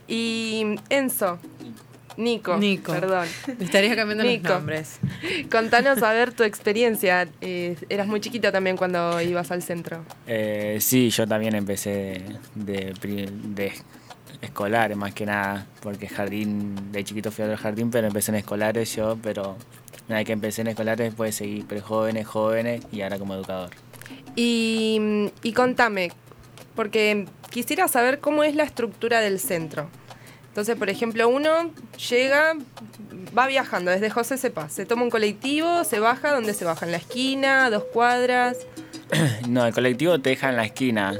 [0.08, 1.38] Y Enzo,
[2.18, 2.92] Nico, Nico.
[2.92, 3.26] perdón.
[3.58, 4.42] Te estaría cambiando Nico.
[4.48, 4.98] los nombres.
[5.50, 7.28] Contanos a ver tu experiencia.
[7.40, 10.04] Eh, eras muy chiquito también cuando ibas al centro.
[10.26, 12.22] Eh, sí, yo también empecé
[12.54, 13.72] de, pri- de
[14.42, 18.94] escolares más que nada, porque jardín, de chiquito fui al jardín, pero empecé en escolares
[18.96, 19.56] yo, pero
[20.10, 23.70] una vez que empecé en escolares después seguí prejóvenes, jóvenes y ahora como educador.
[24.34, 26.10] Y, y contame,
[26.74, 29.88] porque quisiera saber cómo es la estructura del centro.
[30.48, 31.70] Entonces, por ejemplo, uno
[32.10, 32.54] llega,
[33.38, 36.86] va viajando desde José Sepa, se toma un colectivo, se baja, ¿dónde se baja?
[36.86, 37.70] ¿En la esquina?
[37.70, 38.58] ¿Dos cuadras?
[39.48, 41.14] No, el colectivo te deja en la esquina.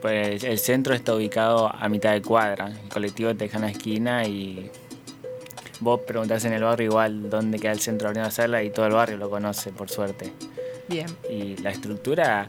[0.00, 2.68] Pues el centro está ubicado a mitad de cuadra.
[2.68, 4.70] El colectivo te deja en la esquina y
[5.84, 8.86] vos preguntás en el barrio igual dónde queda el centro de la Sala y todo
[8.86, 10.32] el barrio lo conoce, por suerte.
[10.88, 11.06] Bien.
[11.30, 12.48] Y la estructura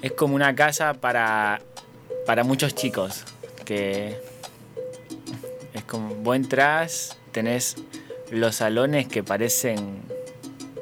[0.00, 1.60] es como una casa para,
[2.24, 3.24] para muchos chicos.
[3.64, 4.16] Que
[5.74, 7.76] es como, vos entrás, tenés
[8.30, 10.02] los salones que parecen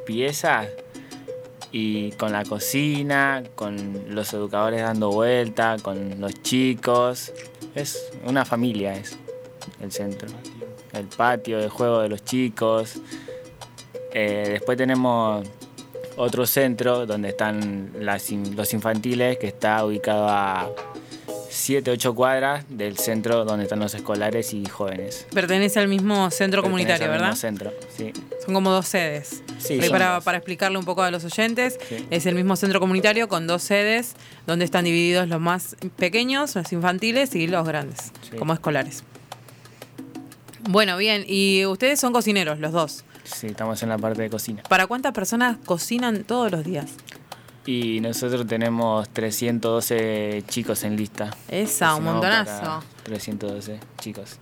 [0.07, 0.68] piezas
[1.72, 7.33] y con la cocina, con los educadores dando vuelta, con los chicos.
[7.74, 9.16] Es una familia, es
[9.81, 10.29] el centro.
[10.92, 12.94] El patio de juego de los chicos.
[14.12, 15.46] Eh, después tenemos
[16.16, 20.70] otro centro donde están las los infantiles que está ubicado a
[21.51, 25.27] 7, 8 cuadras del centro donde están los escolares y jóvenes.
[25.33, 27.37] Pertenece al mismo centro Pertenece comunitario, al mismo ¿verdad?
[27.38, 28.12] centro, sí.
[28.44, 29.42] Son como dos sedes.
[29.59, 32.07] Sí, para, para explicarle un poco a los oyentes, Sí.
[32.11, 34.14] es el mismo centro comunitario con dos sedes
[34.46, 38.37] donde están divididos los más pequeños, los infantiles y los grandes, Sí.
[38.37, 39.05] como escolares.
[40.61, 43.05] Bueno, bien, y ustedes son cocineros, los dos.
[43.25, 44.62] Sí, estamos en la parte de cocina.
[44.68, 46.87] ¿Para cuántas personas cocinan todos los días?
[47.66, 51.37] Y nosotros tenemos 312 chicos en lista.
[51.49, 52.61] Esa, un montonazo.
[52.62, 54.38] para 312 chicos.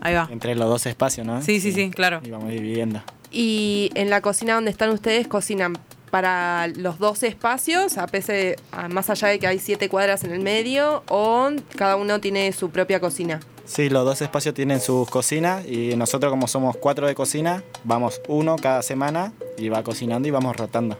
[0.00, 0.28] Ahí va.
[0.30, 1.40] Entre los dos espacios, ¿no?
[1.42, 2.20] Sí, sí, sí, claro.
[2.24, 3.02] Y vamos dividiendo.
[3.30, 5.76] Y en la cocina donde están ustedes, cocinan
[6.10, 10.30] para los dos espacios, a pese, a- más allá de que hay siete cuadras en
[10.32, 13.40] el medio, o cada uno tiene su propia cocina.
[13.66, 18.20] Sí, los dos espacios tienen sus cocinas y nosotros como somos cuatro de cocina, vamos
[18.28, 20.98] uno cada semana y va cocinando y vamos rotando.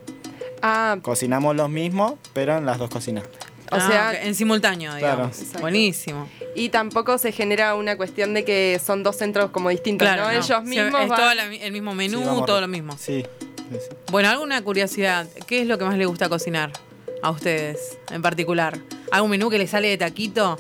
[0.63, 3.25] Ah, Cocinamos los mismos, pero en las dos cocinas.
[3.71, 5.17] o Ah, sea, ok, en simultáneo, Claro.
[5.17, 5.39] digamos.
[5.39, 5.61] Exacto.
[5.61, 6.29] Buenísimo.
[6.57, 10.29] y tampoco se genera una cuestión de que son dos centros como distintos, Claro, ¿no?
[10.33, 10.39] no.
[10.39, 12.97] Ellos mismos es van- todo la el mismo menú, Sí, todo lo mismo.
[12.97, 13.25] Sí,
[13.71, 13.97] sí, sí.
[14.13, 16.71] Bueno, alguna curiosidad, ¿qué es lo que más les gusta cocinar
[17.23, 18.79] a ustedes en particular?
[19.11, 20.57] ¿Algún menú que les sale de taquito?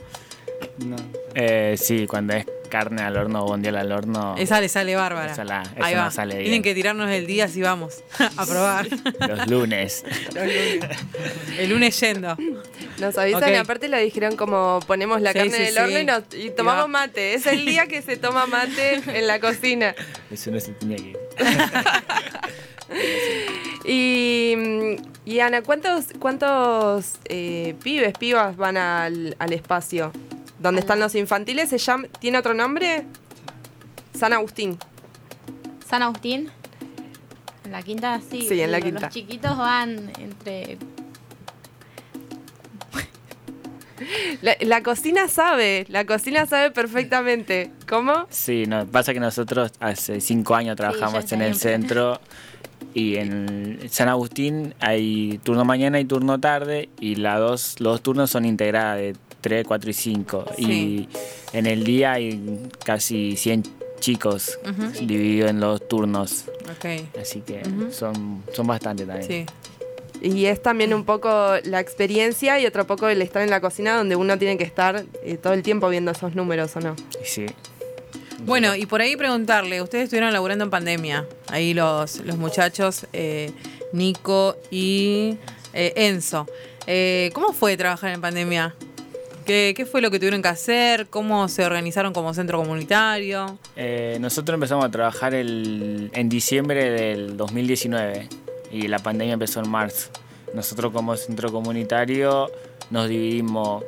[0.78, 0.96] No.
[1.34, 5.30] Eh, sí, cuando es carne al horno o bondiola al horno, Esa le sale bárbara.
[5.32, 6.10] Esa la- esa Ahí no va.
[6.10, 6.44] sale bien.
[6.44, 8.02] Tienen que tirarnos el día si vamos
[8.36, 8.86] a probar.
[9.28, 10.04] los lunes.
[11.58, 12.36] el lunes yendo.
[12.98, 15.80] Nos avisan y aparte lo dijeron como ponemos la Sí, carne sí, en el sí.
[15.80, 17.34] horno y, nos- y tomamos mate.
[17.34, 19.94] Es el día que se toma mate en la cocina.
[20.30, 21.16] Eso no se tenía que ir.
[23.84, 24.56] Y,
[25.24, 30.12] y Ana, ¿cuántos, cuántos eh, pibes, pibas van al, al espacio?
[30.64, 31.68] ¿Dónde están los infantiles?
[31.68, 33.04] ¿Se llama, ¿Tiene otro nombre?
[34.18, 34.78] San Agustín.
[35.86, 36.48] San Agustín.
[37.66, 38.46] En la quinta, sí.
[38.48, 39.02] Sí, en la quinta.
[39.02, 40.78] Los chiquitos van entre.
[44.40, 47.70] La, la cocina sabe, la cocina sabe perfectamente.
[47.86, 48.26] ¿Cómo?
[48.30, 52.20] Sí, no, pasa que nosotros hace cinco años trabajamos en el centro
[52.94, 58.02] y en San Agustín hay turno mañana y turno tarde y la dos, los dos
[58.02, 60.44] turnos son integrados de 3, 4 y 5.
[60.56, 60.62] Sí.
[60.64, 61.08] Y
[61.56, 63.62] en el día hay casi 100
[64.00, 65.06] chicos Ujú.
[65.06, 66.44] divididos en los turnos.
[67.20, 69.28] Así que son, son bastante también.
[69.28, 69.46] sí.
[70.22, 71.28] Y es también un poco
[71.64, 75.04] la experiencia y otro poco el estar en la cocina donde uno tiene que estar
[75.22, 76.96] eh, todo el tiempo viendo esos números, ¿o no?
[77.22, 77.44] Sí.
[78.46, 83.50] Bueno, y por ahí preguntarle, ustedes estuvieron laburando en pandemia, ahí los, los muchachos, eh,
[83.92, 85.36] Nico y
[85.74, 86.46] eh, Enzo.
[86.86, 88.74] Eh, ¿Cómo fue trabajar en pandemia?
[89.44, 91.06] ¿Qué, ¿Qué fue lo que tuvieron que hacer?
[91.08, 93.58] ¿Cómo se organizaron como centro comunitario?
[93.76, 98.28] Eh, nosotros empezamos a trabajar el- en diciembre del 2019
[98.72, 100.10] y la pandemia empezó en marzo.
[100.54, 102.50] Nosotros como centro comunitario
[102.90, 103.84] nos dividimos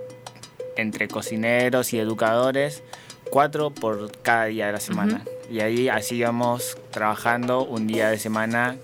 [0.76, 2.82] entre cocineros y educadores,
[3.30, 5.24] cuatro por cada día de la semana.
[5.50, 8.76] Y ahí así íbamos trabajando un día de semana,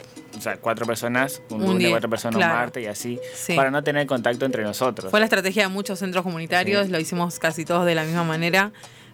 [0.42, 2.52] sea, cuatro personas, un, Un lunes, día, cuatro personas claro.
[2.54, 3.54] un martes y así, Sí.
[3.54, 5.10] para no tener contacto entre nosotros.
[5.10, 6.92] Fue la estrategia de muchos centros comunitarios, Sí.
[6.92, 8.72] lo hicimos casi todos de la misma manera,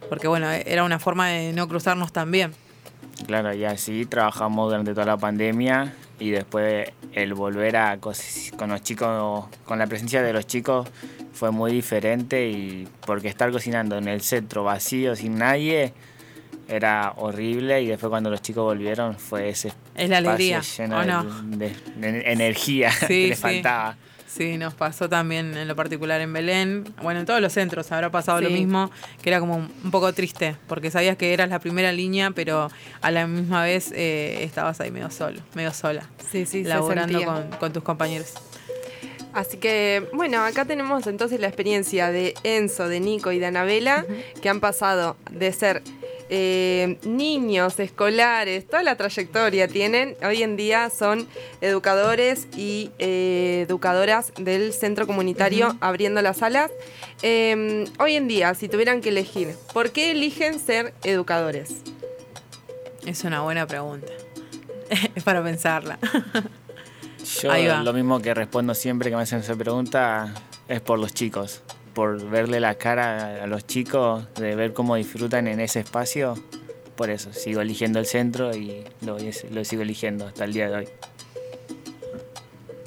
[0.08, 2.52] porque bueno, era una forma de no cruzarnos tan bien.
[3.26, 8.12] Claro, y así trabajamos durante toda la pandemia y después el volver a co-
[8.56, 10.88] con los chicos, con la presencia de los chicos
[11.32, 15.92] fue muy diferente y porque estar cocinando en el centro vacío sin nadie
[16.68, 20.96] era horrible y después cuando los chicos volvieron fue ese Es la espacio alegría, lleno
[20.96, 21.56] ¿o de- no?
[21.56, 23.40] de, de energía Sí, que le sí.
[23.42, 23.96] faltaba.
[24.26, 26.84] Sí, nos pasó también en lo particular en Belén.
[27.02, 28.90] Bueno, en todos los centros habrá pasado lo mismo,
[29.22, 33.10] que era como un poco triste, porque sabías que eras la primera línea, pero a
[33.10, 37.26] la misma vez eh, estabas ahí medio solo, medio sola, Sí, sí, se laburando sentía.
[37.48, 38.34] con, con tus compañeros.
[39.32, 44.04] Así que, bueno, acá tenemos entonces la experiencia de Enzo, de Nico y de Anabela,
[44.42, 45.82] que han pasado de ser
[46.30, 50.16] eh, niños, escolares, toda la trayectoria tienen.
[50.22, 51.26] Hoy en día son
[51.60, 56.70] educadores y eh, educadoras del centro comunitario abriendo las salas.
[57.22, 61.82] Eh, hoy en día, si tuvieran que elegir, ¿por qué eligen ser educadores?
[63.06, 64.12] Es una buena pregunta.
[65.14, 65.98] es para pensarla.
[67.42, 70.34] Yo lo mismo que respondo siempre que me hacen esa pregunta
[70.68, 71.62] es por los chicos,
[71.94, 76.34] por verle la cara a los chicos, de ver cómo disfrutan en ese espacio.
[76.96, 79.16] Por eso sigo eligiendo el centro y lo,
[79.50, 80.88] lo sigo eligiendo hasta el día de hoy.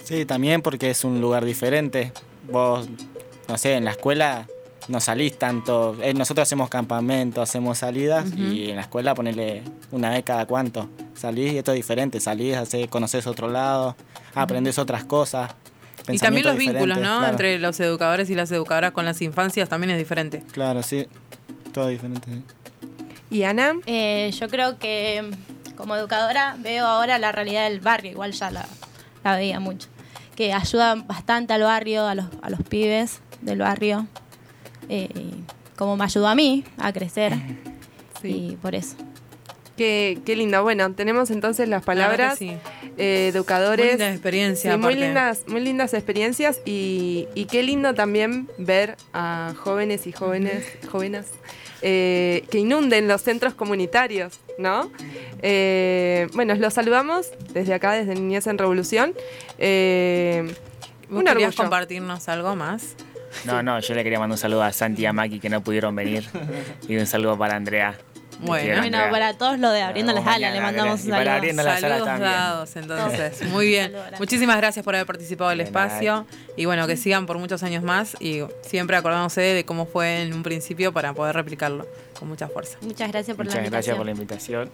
[0.03, 2.11] Sí, también porque es un lugar diferente.
[2.49, 2.89] Vos,
[3.47, 4.47] no sé, en la escuela
[4.87, 5.95] no salís tanto.
[6.01, 10.89] eh, nosotros hacemos campamentos, hacemos salidas y en la escuela ponele una vez cada cuánto.
[11.13, 12.19] Salís y esto es diferente.
[12.19, 13.95] Salís, hacés, conoces otro lado,
[14.35, 15.55] aprendes otras cosas.
[16.13, 17.19] Y también los vínculos, ¿no?
[17.19, 17.27] claro.
[17.27, 20.43] Entre los educadores y las educadoras con las infancias también es diferente.
[20.51, 21.07] Claro, sí.
[21.73, 22.29] Todo diferente.
[22.31, 22.43] sí.
[23.29, 23.73] ¿Y Ana?
[23.85, 25.31] Eh, yo creo que
[25.75, 28.65] como educadora veo ahora la realidad del barrio, igual ya la,
[29.23, 29.87] la veía mucho,
[30.35, 34.05] que ayuda bastante al barrio, a los, a los pibes del barrio,
[34.89, 35.09] eh,
[35.77, 37.33] como me ayudó a mí a crecer
[38.21, 38.95] y por eso.
[39.77, 40.61] Qué, qué lindo.
[40.63, 42.55] Bueno, tenemos entonces las palabras sí.
[42.97, 43.85] eh, educadores.
[43.85, 48.97] Muy linda experiencia, Sí, muy lindas, muy lindas experiencias y, y qué lindo también ver
[49.13, 51.27] a jóvenes y jóvenes, jóvenes
[51.81, 54.91] eh, que inunden los centros comunitarios, ¿no?
[55.41, 59.15] Eh, bueno, los saludamos desde acá, desde Niñez en Revolución.
[59.57, 60.43] Eh,
[61.09, 61.57] ¿Vos un querías orgullo.
[61.63, 62.95] compartirnos algo más?
[63.45, 65.63] No, no, yo le quería mandar un saludo a Santi y a Maki que no
[65.63, 66.25] pudieron venir.
[66.87, 67.97] Y un saludo para Andrea.
[68.41, 68.81] Bueno.
[68.81, 71.35] Bueno, para todos los de Abriendo las Alas, le mandamos un para saludo.
[71.37, 72.31] Abriendo las Alas Saludos también.
[72.31, 73.41] dados, entonces.
[73.49, 73.93] Muy bien.
[74.19, 76.25] Muchísimas gracias por haber participado del espacio.
[76.57, 78.15] Y bueno, que sigan por muchos años más.
[78.19, 81.87] Y siempre acordándose de cómo fue en un principio para poder replicarlo
[82.17, 82.77] con mucha fuerza.
[82.81, 83.97] Muchas gracias por la Muchas gracias invitación.
[83.97, 84.71] por la invitación.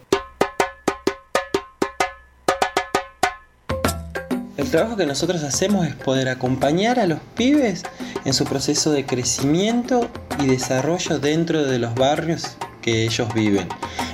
[4.56, 7.84] El trabajo que nosotros hacemos es poder acompañar a los pibes
[8.24, 10.10] en su proceso de crecimiento
[10.40, 12.56] y desarrollo dentro de los barrios
[12.90, 13.68] ellos viven.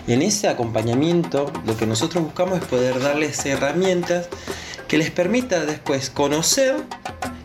[0.07, 4.29] En ese acompañamiento lo que nosotros buscamos es poder darles herramientas
[4.89, 6.77] que les permita después conocer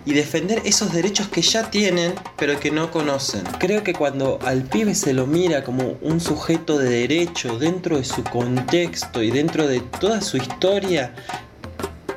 [0.06, 3.44] y defender esos derechos que ya tienen pero que no conocen.
[3.60, 8.04] Creo que cuando al pibe se lo mira como un sujeto de derecho dentro de
[8.04, 11.14] su contexto y dentro de toda su historia,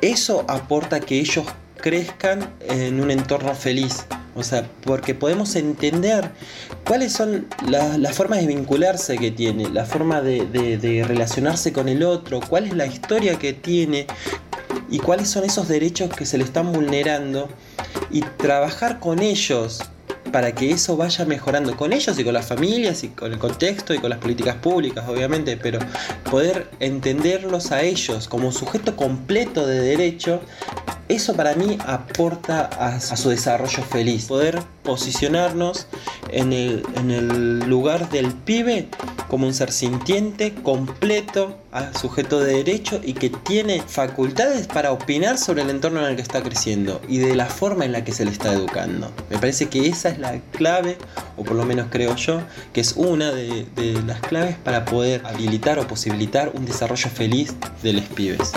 [0.01, 1.45] eso aporta que ellos
[1.77, 4.05] crezcan en un entorno feliz.
[4.35, 6.31] O sea, porque podemos entender
[6.87, 12.03] cuáles son la- las formas de vincularse que tiene, la forma de relacionarse con el
[12.03, 14.07] otro, cuál es la historia que tiene
[14.89, 17.47] y cuáles son esos derechos que se le están vulnerando
[18.11, 19.81] y trabajar con ellos
[20.31, 23.93] para que eso vaya mejorando con ellos y con las familias y con el contexto
[23.93, 25.77] y con las políticas públicas, obviamente, pero
[26.29, 30.41] poder entenderlos a ellos como sujeto completo de derecho,
[31.09, 34.25] eso para mí aporta a, su desarrollo feliz.
[34.25, 35.87] Poder posicionarnos
[36.29, 38.87] en el, lugar del pibe
[39.29, 41.57] como un ser sintiente, completo,
[41.99, 46.21] sujeto de derecho y que tiene facultades para opinar sobre el entorno en el que
[46.21, 49.11] está creciendo y de la forma en la que se le está educando.
[49.29, 50.97] Me parece que esa es la clave,
[51.37, 52.41] o por lo menos creo yo,
[52.73, 57.53] que es una de, de las claves para poder habilitar o posibilitar un desarrollo feliz
[57.81, 58.51] de los pibes.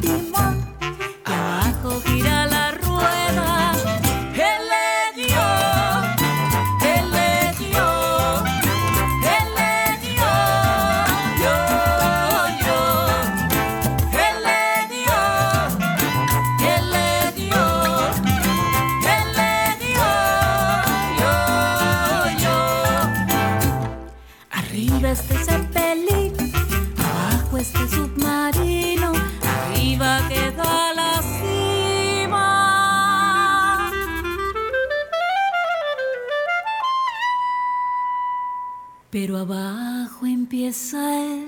[0.00, 0.59] be one.
[39.40, 41.39] Abajo empieza el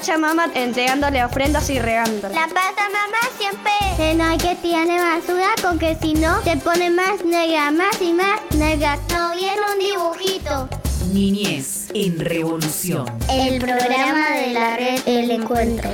[0.00, 2.30] Pachamama entregándole ofrendas y regándola.
[2.30, 8.00] La Pachamama siempre no que tiene basura porque si no se pone más negra, más
[8.00, 8.98] y más negra.
[9.12, 10.70] No viene un dibujito.
[11.12, 13.04] Niñez en revolución.
[13.28, 15.90] El programa de la red El Encuentro.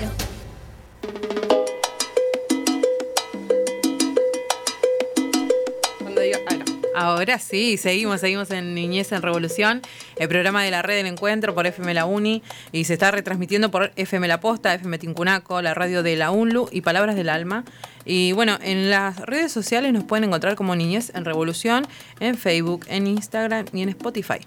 [6.99, 9.83] Ahora sí, seguimos, seguimos en Niñez en Revolución,
[10.17, 12.43] el programa de la red del encuentro por FM La Uni
[12.73, 16.71] y se está retransmitiendo por FM La Posta, FM Tincunaco, la radio de la UNLU
[16.73, 17.65] y Palabras del Alma.
[18.07, 21.87] Y bueno, en las redes sociales nos pueden encontrar como Niñez en Revolución,
[22.19, 24.39] en Facebook, en Instagram y en Spotify.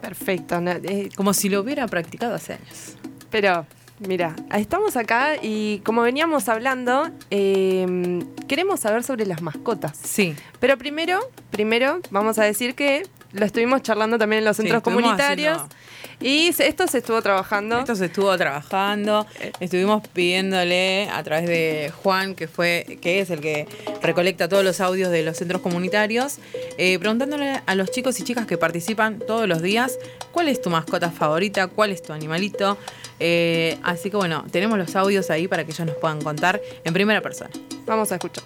[0.00, 0.58] Perfecto.
[0.66, 2.96] eh, Como si lo hubiera practicado hace años.
[3.30, 3.66] Pero,
[4.00, 9.98] mira, estamos acá y como veníamos hablando, eh, queremos saber sobre las mascotas.
[10.02, 10.34] Sí.
[10.58, 11.20] Pero primero,
[11.50, 15.56] primero vamos a decir que lo estuvimos charlando también en los Sí, centros estuvimos comunitarios.
[15.56, 15.74] haciendo-
[16.20, 17.78] Y esto se estuvo trabajando.
[17.78, 19.26] Esto se estuvo trabajando,
[19.58, 23.66] estuvimos pidiéndole a través de Juan, que fue, que es el que
[24.02, 26.38] recolecta todos los audios de los centros comunitarios,
[26.76, 29.98] eh, preguntándole a los chicos y chicas que participan todos los días
[30.30, 32.76] cuál es tu mascota favorita, cuál es tu animalito.
[33.18, 36.92] Eh, así que bueno, tenemos los audios ahí para que ellos nos puedan contar en
[36.92, 37.50] primera persona.
[37.86, 38.44] Vamos a escuchar.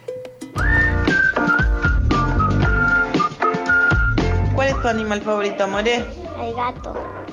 [4.55, 6.05] ¿Cuál es tu animal favorito, More?
[6.41, 7.24] El gato.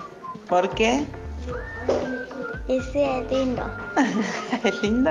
[0.52, 1.06] ¿Por qué?
[2.68, 3.64] Ese es lindo.
[4.66, 5.10] ¿Es lindo?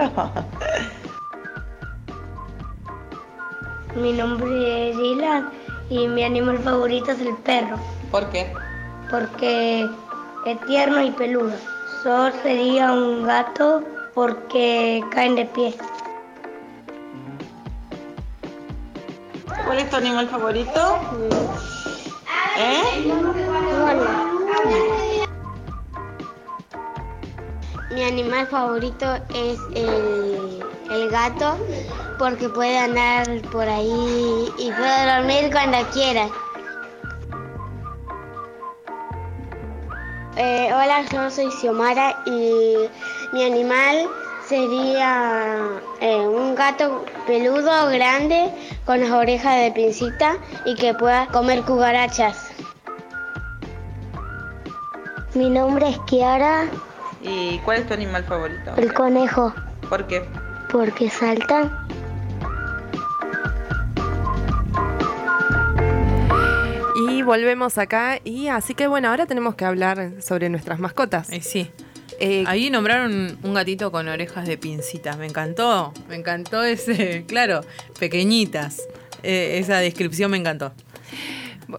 [3.97, 5.49] Mi nombre es Dylan
[5.89, 7.79] y mi animal favorito es el perro.
[8.11, 8.53] ¿Por qué?
[9.11, 9.89] Porque
[10.45, 11.57] es tierno y peludo.
[12.03, 13.83] Sol sería un gato
[14.13, 15.75] porque caen de pie.
[19.65, 20.99] ¿Cuál es tu animal favorito?
[22.59, 23.17] ¿Eh?
[27.91, 31.57] Mi animal favorito es el, el gato
[32.19, 36.29] porque puede andar por ahí y puede dormir cuando quiera.
[40.37, 42.89] Eh, hola, yo soy Xiomara y
[43.33, 44.09] mi animal
[44.47, 45.59] sería
[46.01, 48.51] eh, un gato peludo grande
[48.87, 52.51] con las orejas de pincita y que pueda comer cucarachas.
[55.35, 56.69] Mi nombre es Kiara,
[57.23, 58.75] ¿Y cuál es tu animal favorito?
[58.77, 59.55] el conejo,
[59.89, 60.23] ¿Por qué?
[60.71, 61.87] porque salta.
[67.09, 68.21] Y volvemos acá.
[68.25, 71.31] Y así que bueno, ahora tenemos que hablar sobre nuestras mascotas.
[71.31, 71.71] Eh, sí.
[72.19, 75.17] Eh, Ahí nombraron un gatito con orejas de pincitas.
[75.17, 75.93] Me encantó.
[76.09, 77.63] Me encantó ese, claro,
[77.99, 78.83] pequeñitas.
[79.23, 80.73] Eh, esa descripción me encantó.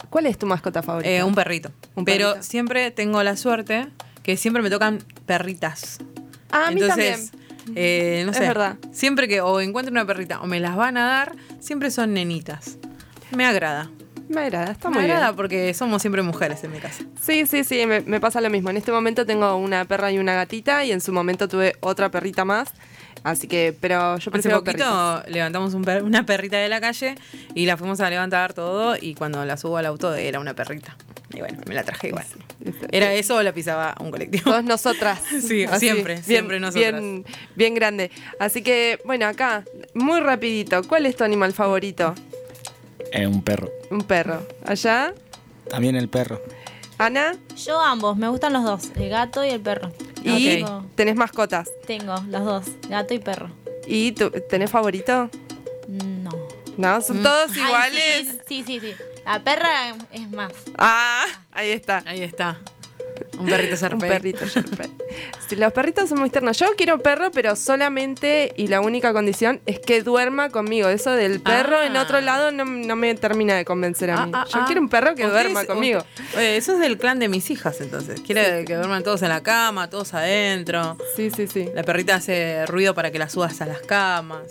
[0.09, 1.09] ¿Cuál es tu mascota favorita?
[1.11, 1.69] Eh, un perrito.
[1.95, 2.43] ¿Un Pero perrito?
[2.43, 3.87] siempre tengo la suerte
[4.23, 4.99] que siempre me tocan
[5.31, 5.99] perritas.
[6.51, 7.31] Ah, a mí Entonces,
[7.75, 8.43] eh, no Es sé.
[8.47, 8.75] verdad.
[8.91, 12.77] Siempre que o encuentro una perrita o me las van a dar, siempre son nenitas.
[13.35, 13.89] Me agrada.
[14.27, 15.35] Me agrada, está me muy agrada bien.
[15.37, 17.03] porque somos siempre mujeres en mi casa.
[17.21, 18.69] Sí, sí, sí, me, me pasa lo mismo.
[18.69, 22.09] En este momento tengo una perra y una gatita y en su momento tuve otra
[22.11, 22.73] perrita más.
[23.23, 25.31] Así que, pero yo Hace prefiero poquito perritos.
[25.33, 27.15] levantamos un per- una perrita de la calle
[27.53, 30.95] y la fuimos a levantar todo y cuando la subo al auto era una perrita.
[31.33, 32.25] Y bueno, me la traje igual.
[32.91, 34.45] ¿Era eso o la pisaba un colectivo?
[34.45, 35.21] Todas nosotras.
[35.41, 36.99] Sí, Así, siempre, bien- siempre nosotras.
[37.01, 38.11] Bien, bien grande.
[38.39, 39.63] Así que, bueno, acá,
[39.93, 40.81] muy rapidito.
[40.83, 42.15] ¿Cuál es tu animal favorito?
[43.13, 43.69] Eh, un perro.
[43.91, 44.45] Un perro.
[44.65, 45.13] ¿Allá?
[45.69, 46.41] También el perro.
[46.97, 47.35] ¿Ana?
[47.65, 49.91] Yo ambos, me gustan los dos, el gato y el perro.
[50.23, 50.63] Y
[50.95, 51.69] tenés mascotas.
[51.87, 53.49] tengo los dos, gato y perro.
[53.87, 55.29] ¿Y tú, tenés favorito?
[55.87, 56.29] No.
[56.77, 57.23] No, son Mm.
[57.23, 58.27] todos Ay, iguales.
[58.47, 58.93] sí, sí, sí, sí.
[59.25, 60.51] La perra es más.
[60.77, 62.01] Ah, ahí está.
[62.05, 62.59] Ahí está.
[63.41, 64.09] Un perrito Un Sharpei.
[64.09, 64.45] perrito.
[65.47, 66.57] Sí, los perritos son muy tiernos.
[66.57, 70.87] Yo quiero perro, pero solamente y la única condición es que duerma conmigo.
[70.89, 74.31] Eso del perro en otro lado no, no me termina de convencer a Ah, mí.
[74.35, 74.63] ah, Yo ah.
[74.65, 75.99] quiero un perro que duerma conmigo.
[75.99, 78.21] usted- Oye, eso es del clan de mis hijas, entonces.
[78.21, 80.97] Quiere que duerman todos en la cama, todos adentro.
[81.15, 81.67] Sí, sí, sí.
[81.75, 84.43] La perrita hace ruido para que la subas a las camas.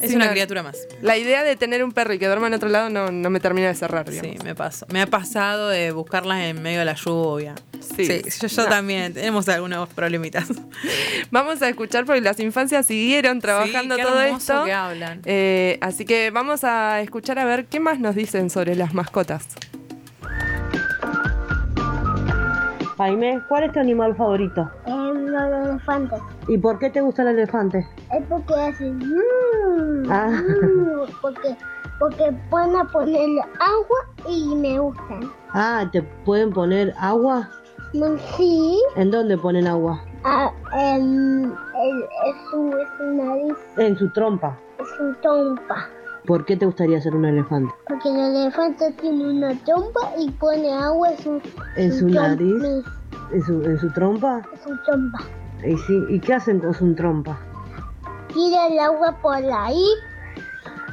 [0.00, 0.30] Es Sí, una no.
[0.32, 0.76] criatura más.
[1.02, 3.40] La idea de tener un perro y que duerma en otro lado no, no me
[3.40, 4.36] termina de cerrar, digamos.
[4.36, 4.86] Sí, me pasó.
[4.90, 7.54] Me ha pasado de buscarlas en medio de la lluvia.
[7.80, 8.04] Sí.
[8.06, 8.68] Sí, yo, yo No.
[8.68, 9.12] también.
[9.14, 10.46] Tenemos algunos problemitas.
[11.30, 14.64] Vamos a escuchar porque las infancias siguieron trabajando qué todo esto.
[14.64, 15.20] que hablan.
[15.24, 19.46] Eh, así que vamos a escuchar a ver qué más nos dicen sobre las mascotas.
[22.98, 24.68] Jaime, ¿cuál es tu animal favorito?
[24.86, 26.16] El elefante.
[26.48, 27.86] ¿Y por qué te gusta el elefante?
[28.12, 28.90] Es porque hace.
[28.90, 30.26] mm, Ah.
[30.28, 31.56] mm, porque,
[32.00, 35.30] porque pueden ponerle agua y me gustan.
[35.54, 37.48] Ah, ¿te pueden poner agua?
[38.36, 38.82] Sí.
[38.96, 40.02] ¿En dónde ponen agua?
[40.24, 41.44] Ah, el-
[42.26, 44.58] es, su, es su nariz, En su trompa.
[44.80, 45.88] es su trompa.
[46.28, 47.74] ¿Por qué te gustaría ser un elefante?
[47.88, 51.40] Porque el elefante tiene una trompa y pone agua en su,
[51.76, 52.62] ¿En su nariz?
[53.32, 54.42] ¿En su, en su trompa?
[54.52, 55.18] en su trompa.
[55.66, 57.38] ¿Y, sí, ¿Y qué hacen con su trompa?
[58.32, 59.82] Tira el agua por ahí.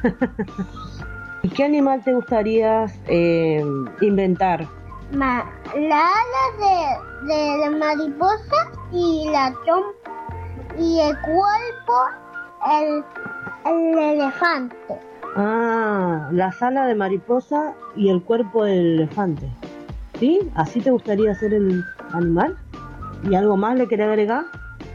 [1.42, 3.64] ¿Y qué animal te gustaría eh,
[4.00, 4.66] inventar?
[5.12, 5.44] Ma-
[5.76, 10.10] la ala de, de la mariposa y la trompa
[10.78, 11.94] y el cuerpo
[12.72, 13.04] el,
[13.66, 14.76] el elefante.
[15.38, 19.46] Ah, la sala de mariposa y el cuerpo del elefante.
[20.18, 20.40] ¿Sí?
[20.54, 22.56] ¿Así te gustaría ser el animal?
[23.22, 24.44] ¿Y algo más le querés agregar?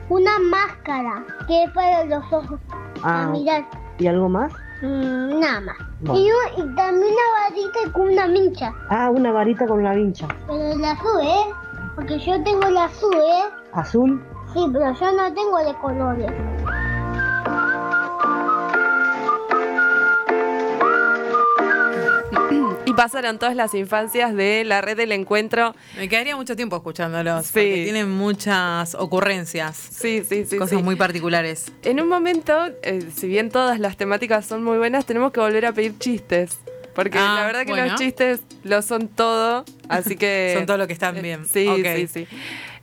[0.10, 2.60] Una máscara que es para los ojos.
[3.04, 3.66] Ah, A mirar.
[4.00, 4.52] ¿Y algo más?
[4.82, 5.78] Mm, nada más.
[6.02, 6.20] Bueno.
[6.20, 6.28] Y,
[6.60, 8.74] y también una varita con una mincha.
[8.89, 10.28] Ah, una varita con la vincha.
[10.48, 11.54] Pero el azul, ¿eh?
[11.96, 13.44] Porque yo tengo el azul, ¿eh?
[13.74, 14.24] ¿Azul?
[14.54, 16.32] Sí, pero yo no tengo de colores.
[22.92, 25.74] Y pasaron todas las infancias de la red del encuentro.
[25.98, 27.48] Me quedaría mucho tiempo escuchándolos.
[27.48, 29.78] Porque tienen muchas ocurrencias.
[29.78, 30.58] Sí, sí, sí.
[30.58, 30.84] Cosas sí.
[30.84, 31.72] muy particulares.
[31.84, 35.66] En un momento, eh, si bien todas las temáticas son muy buenas, tenemos que volver
[35.66, 36.58] a pedir chistes.
[36.94, 37.86] Porque Ah, la verdad que bueno.
[37.88, 40.52] los chistes lo son todo, así que...
[40.58, 41.46] Son todo lo que están Eh, bien.
[41.46, 41.86] Sí, Ok.
[41.96, 42.28] sí, sí.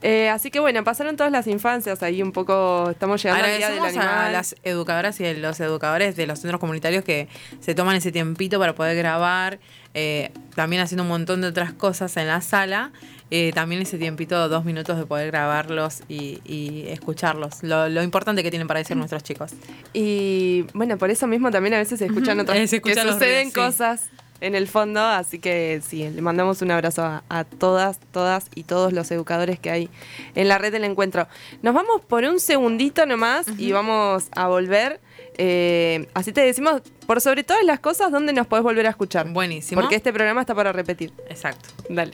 [0.01, 3.69] Eh, así que bueno, pasaron todas las infancias ahí un poco, estamos llegando al día
[3.69, 4.07] del animal.
[4.07, 7.27] a las educadoras y a los educadores de los centros comunitarios que
[7.59, 9.59] se toman ese tiempito para poder grabar,
[9.93, 12.91] eh, también haciendo un montón de otras cosas en la sala.
[13.31, 17.61] eh, también ese tiempito, dos minutos de poder grabarlos y, y escucharlos.
[17.63, 19.51] Lo, lo importante que tienen para decir nuestros chicos.
[19.93, 23.03] Y bueno, por eso mismo también a veces se escuchan otras eh, se escuchan que
[23.05, 23.53] los suceden sí.
[23.53, 24.05] cosas
[24.41, 28.63] en el fondo, así que sí, le mandamos un abrazo a, a todas, todas y
[28.63, 29.89] todos los educadores que hay
[30.33, 31.27] en la red del encuentro.
[31.61, 35.01] Nos vamos por un segundito nomás y vamos a volver.
[35.41, 39.25] Eh, así te decimos, por sobre todas las cosas, ¿dónde nos podés volver a escuchar?
[39.29, 39.79] Buenísimo.
[39.79, 41.13] Porque este programa está para repetir.
[41.29, 41.69] Exacto.
[41.87, 42.11] Dale.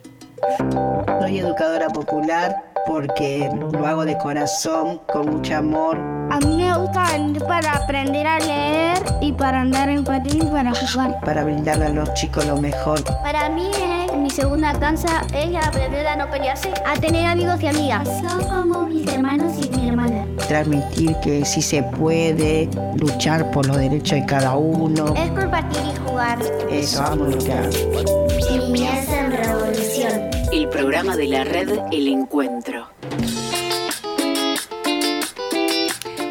[1.20, 2.56] Soy educadora popular
[2.86, 5.98] porque lo hago de corazón, con mucho amor.
[6.30, 10.52] A mí me gusta venir para aprender a leer y para andar en patín y
[10.52, 11.20] para jugar.
[11.22, 13.04] para brindarle a los chicos lo mejor.
[13.24, 17.68] Para mí, eh, mi segunda cansa es aprender a no pelearse, a tener amigos y
[17.68, 18.08] amigas.
[18.22, 20.28] Son como mis hermanos y mi hermana.
[20.48, 25.14] Transmitir que sí se puede luchar por los derechos de cada uno.
[25.16, 26.40] Es compartir y jugar.
[26.70, 27.72] Eso amo lo que hago.
[28.52, 30.30] Niñez en revolución.
[30.52, 32.88] El programa de la red El Encuentro.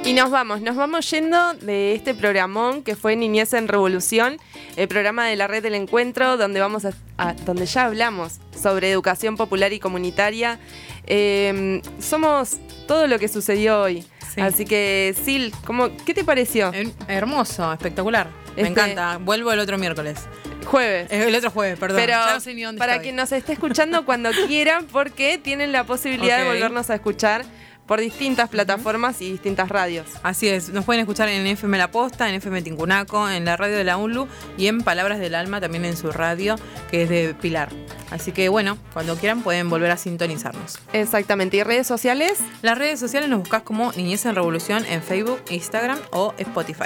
[0.05, 4.37] Y nos vamos, nos vamos yendo de este programón que fue Niñez en Revolución,
[4.77, 8.91] el programa de la red del encuentro, donde vamos a, a- donde ya hablamos sobre
[8.91, 10.59] educación popular y comunitaria.
[11.07, 14.05] Eh, somos todo lo que sucedió hoy.
[14.37, 16.73] Así que, Sil, ¿cómo, ¿qué te pareció?
[17.07, 18.27] Hermoso, espectacular.
[18.57, 19.19] Me Este- encanta.
[19.19, 20.19] Vuelvo el otro miércoles.
[20.67, 21.11] Jueves.
[21.13, 21.99] Eh, El otro jueves, perdón.
[21.99, 23.05] Pero Ya no sé ni dónde para estoy.
[23.05, 27.45] quien nos esté escuchando cuando quieran, porque tienen la posibilidad de volvernos a escuchar
[27.87, 30.07] por distintas plataformas y distintas radios.
[30.23, 33.77] Así es, nos pueden escuchar en FM La Posta, en FM Tincunaco, en la radio
[33.77, 34.27] de la UNLU
[34.57, 36.57] y en Palabras del Alma también en su radio,
[36.91, 37.69] que es de Pilar.
[38.11, 40.79] Así que bueno, cuando quieran pueden volver a sintonizarnos.
[40.93, 41.57] Exactamente.
[41.57, 42.39] ¿Y redes sociales?
[42.63, 46.85] Las redes sociales nos buscas como Niñez en Revolución en Facebook, Instagram o Spotify.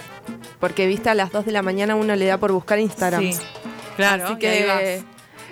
[0.59, 3.33] Porque viste a las 2 de la mañana uno le da por buscar Instagram.
[3.33, 3.39] Sí,
[3.97, 5.05] claro, Así que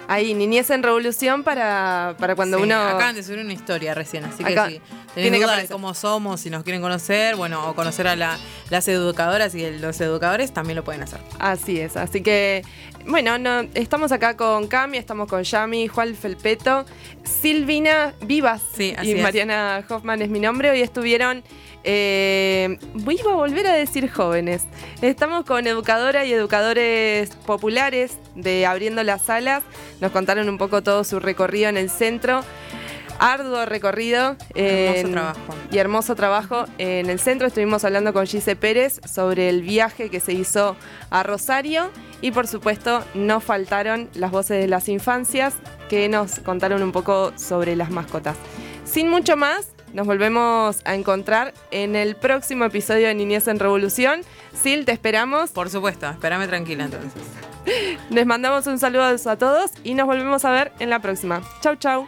[0.09, 2.75] ahí niñez en revolución para, para cuando Sí, uno.
[2.81, 4.83] Acaban de subir una historia recién, así que Acá si tiene
[5.15, 8.39] tienen que duda de cómo somos, si nos quieren conocer, bueno, o conocer a la-
[8.71, 11.21] las educadoras y los educadores, también lo pueden hacer.
[11.39, 12.63] Así es, así que
[13.07, 16.85] bueno, no, estamos acá con Cami, estamos con Yami, Juan Felpeto,
[17.25, 19.23] Silvina Vivas Sí, así y es.
[19.23, 20.71] Mariana Hoffman es mi nombre.
[20.71, 21.43] Hoy estuvieron,
[21.89, 24.65] eh, voy a volver a decir jóvenes.
[25.03, 29.63] Estamos con educadora y educadores populares de Abriendo las Salas.
[30.01, 32.43] Nos contaron un poco todo su recorrido en el centro.
[33.19, 35.55] arduo recorrido Hermoso trabajo.
[35.71, 36.65] y hermoso trabajo.
[36.79, 40.77] En el centro estuvimos hablando con Gise Pérez sobre el viaje que se hizo
[41.11, 45.55] a Rosario y por supuesto no faltaron las voces de las infancias
[45.89, 48.37] que nos contaron un poco sobre las mascotas.
[48.85, 54.21] Sin mucho más, nos volvemos a encontrar en el próximo episodio de Niñez en Revolución.
[54.55, 55.51] Sil, te esperamos.
[55.51, 57.23] Por supuesto, espérame tranquila entonces.
[58.11, 61.43] Les mandamos un saludo a todos y nos volvemos a ver en la próxima.
[61.61, 62.07] Chau, chau.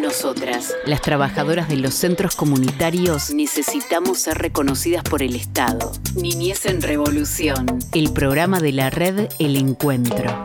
[0.00, 5.90] Nosotras, las trabajadoras de los centros comunitarios, necesitamos ser reconocidas por el Estado.
[6.14, 10.42] Niñez en Revolución, el programa de la red El Encuentro.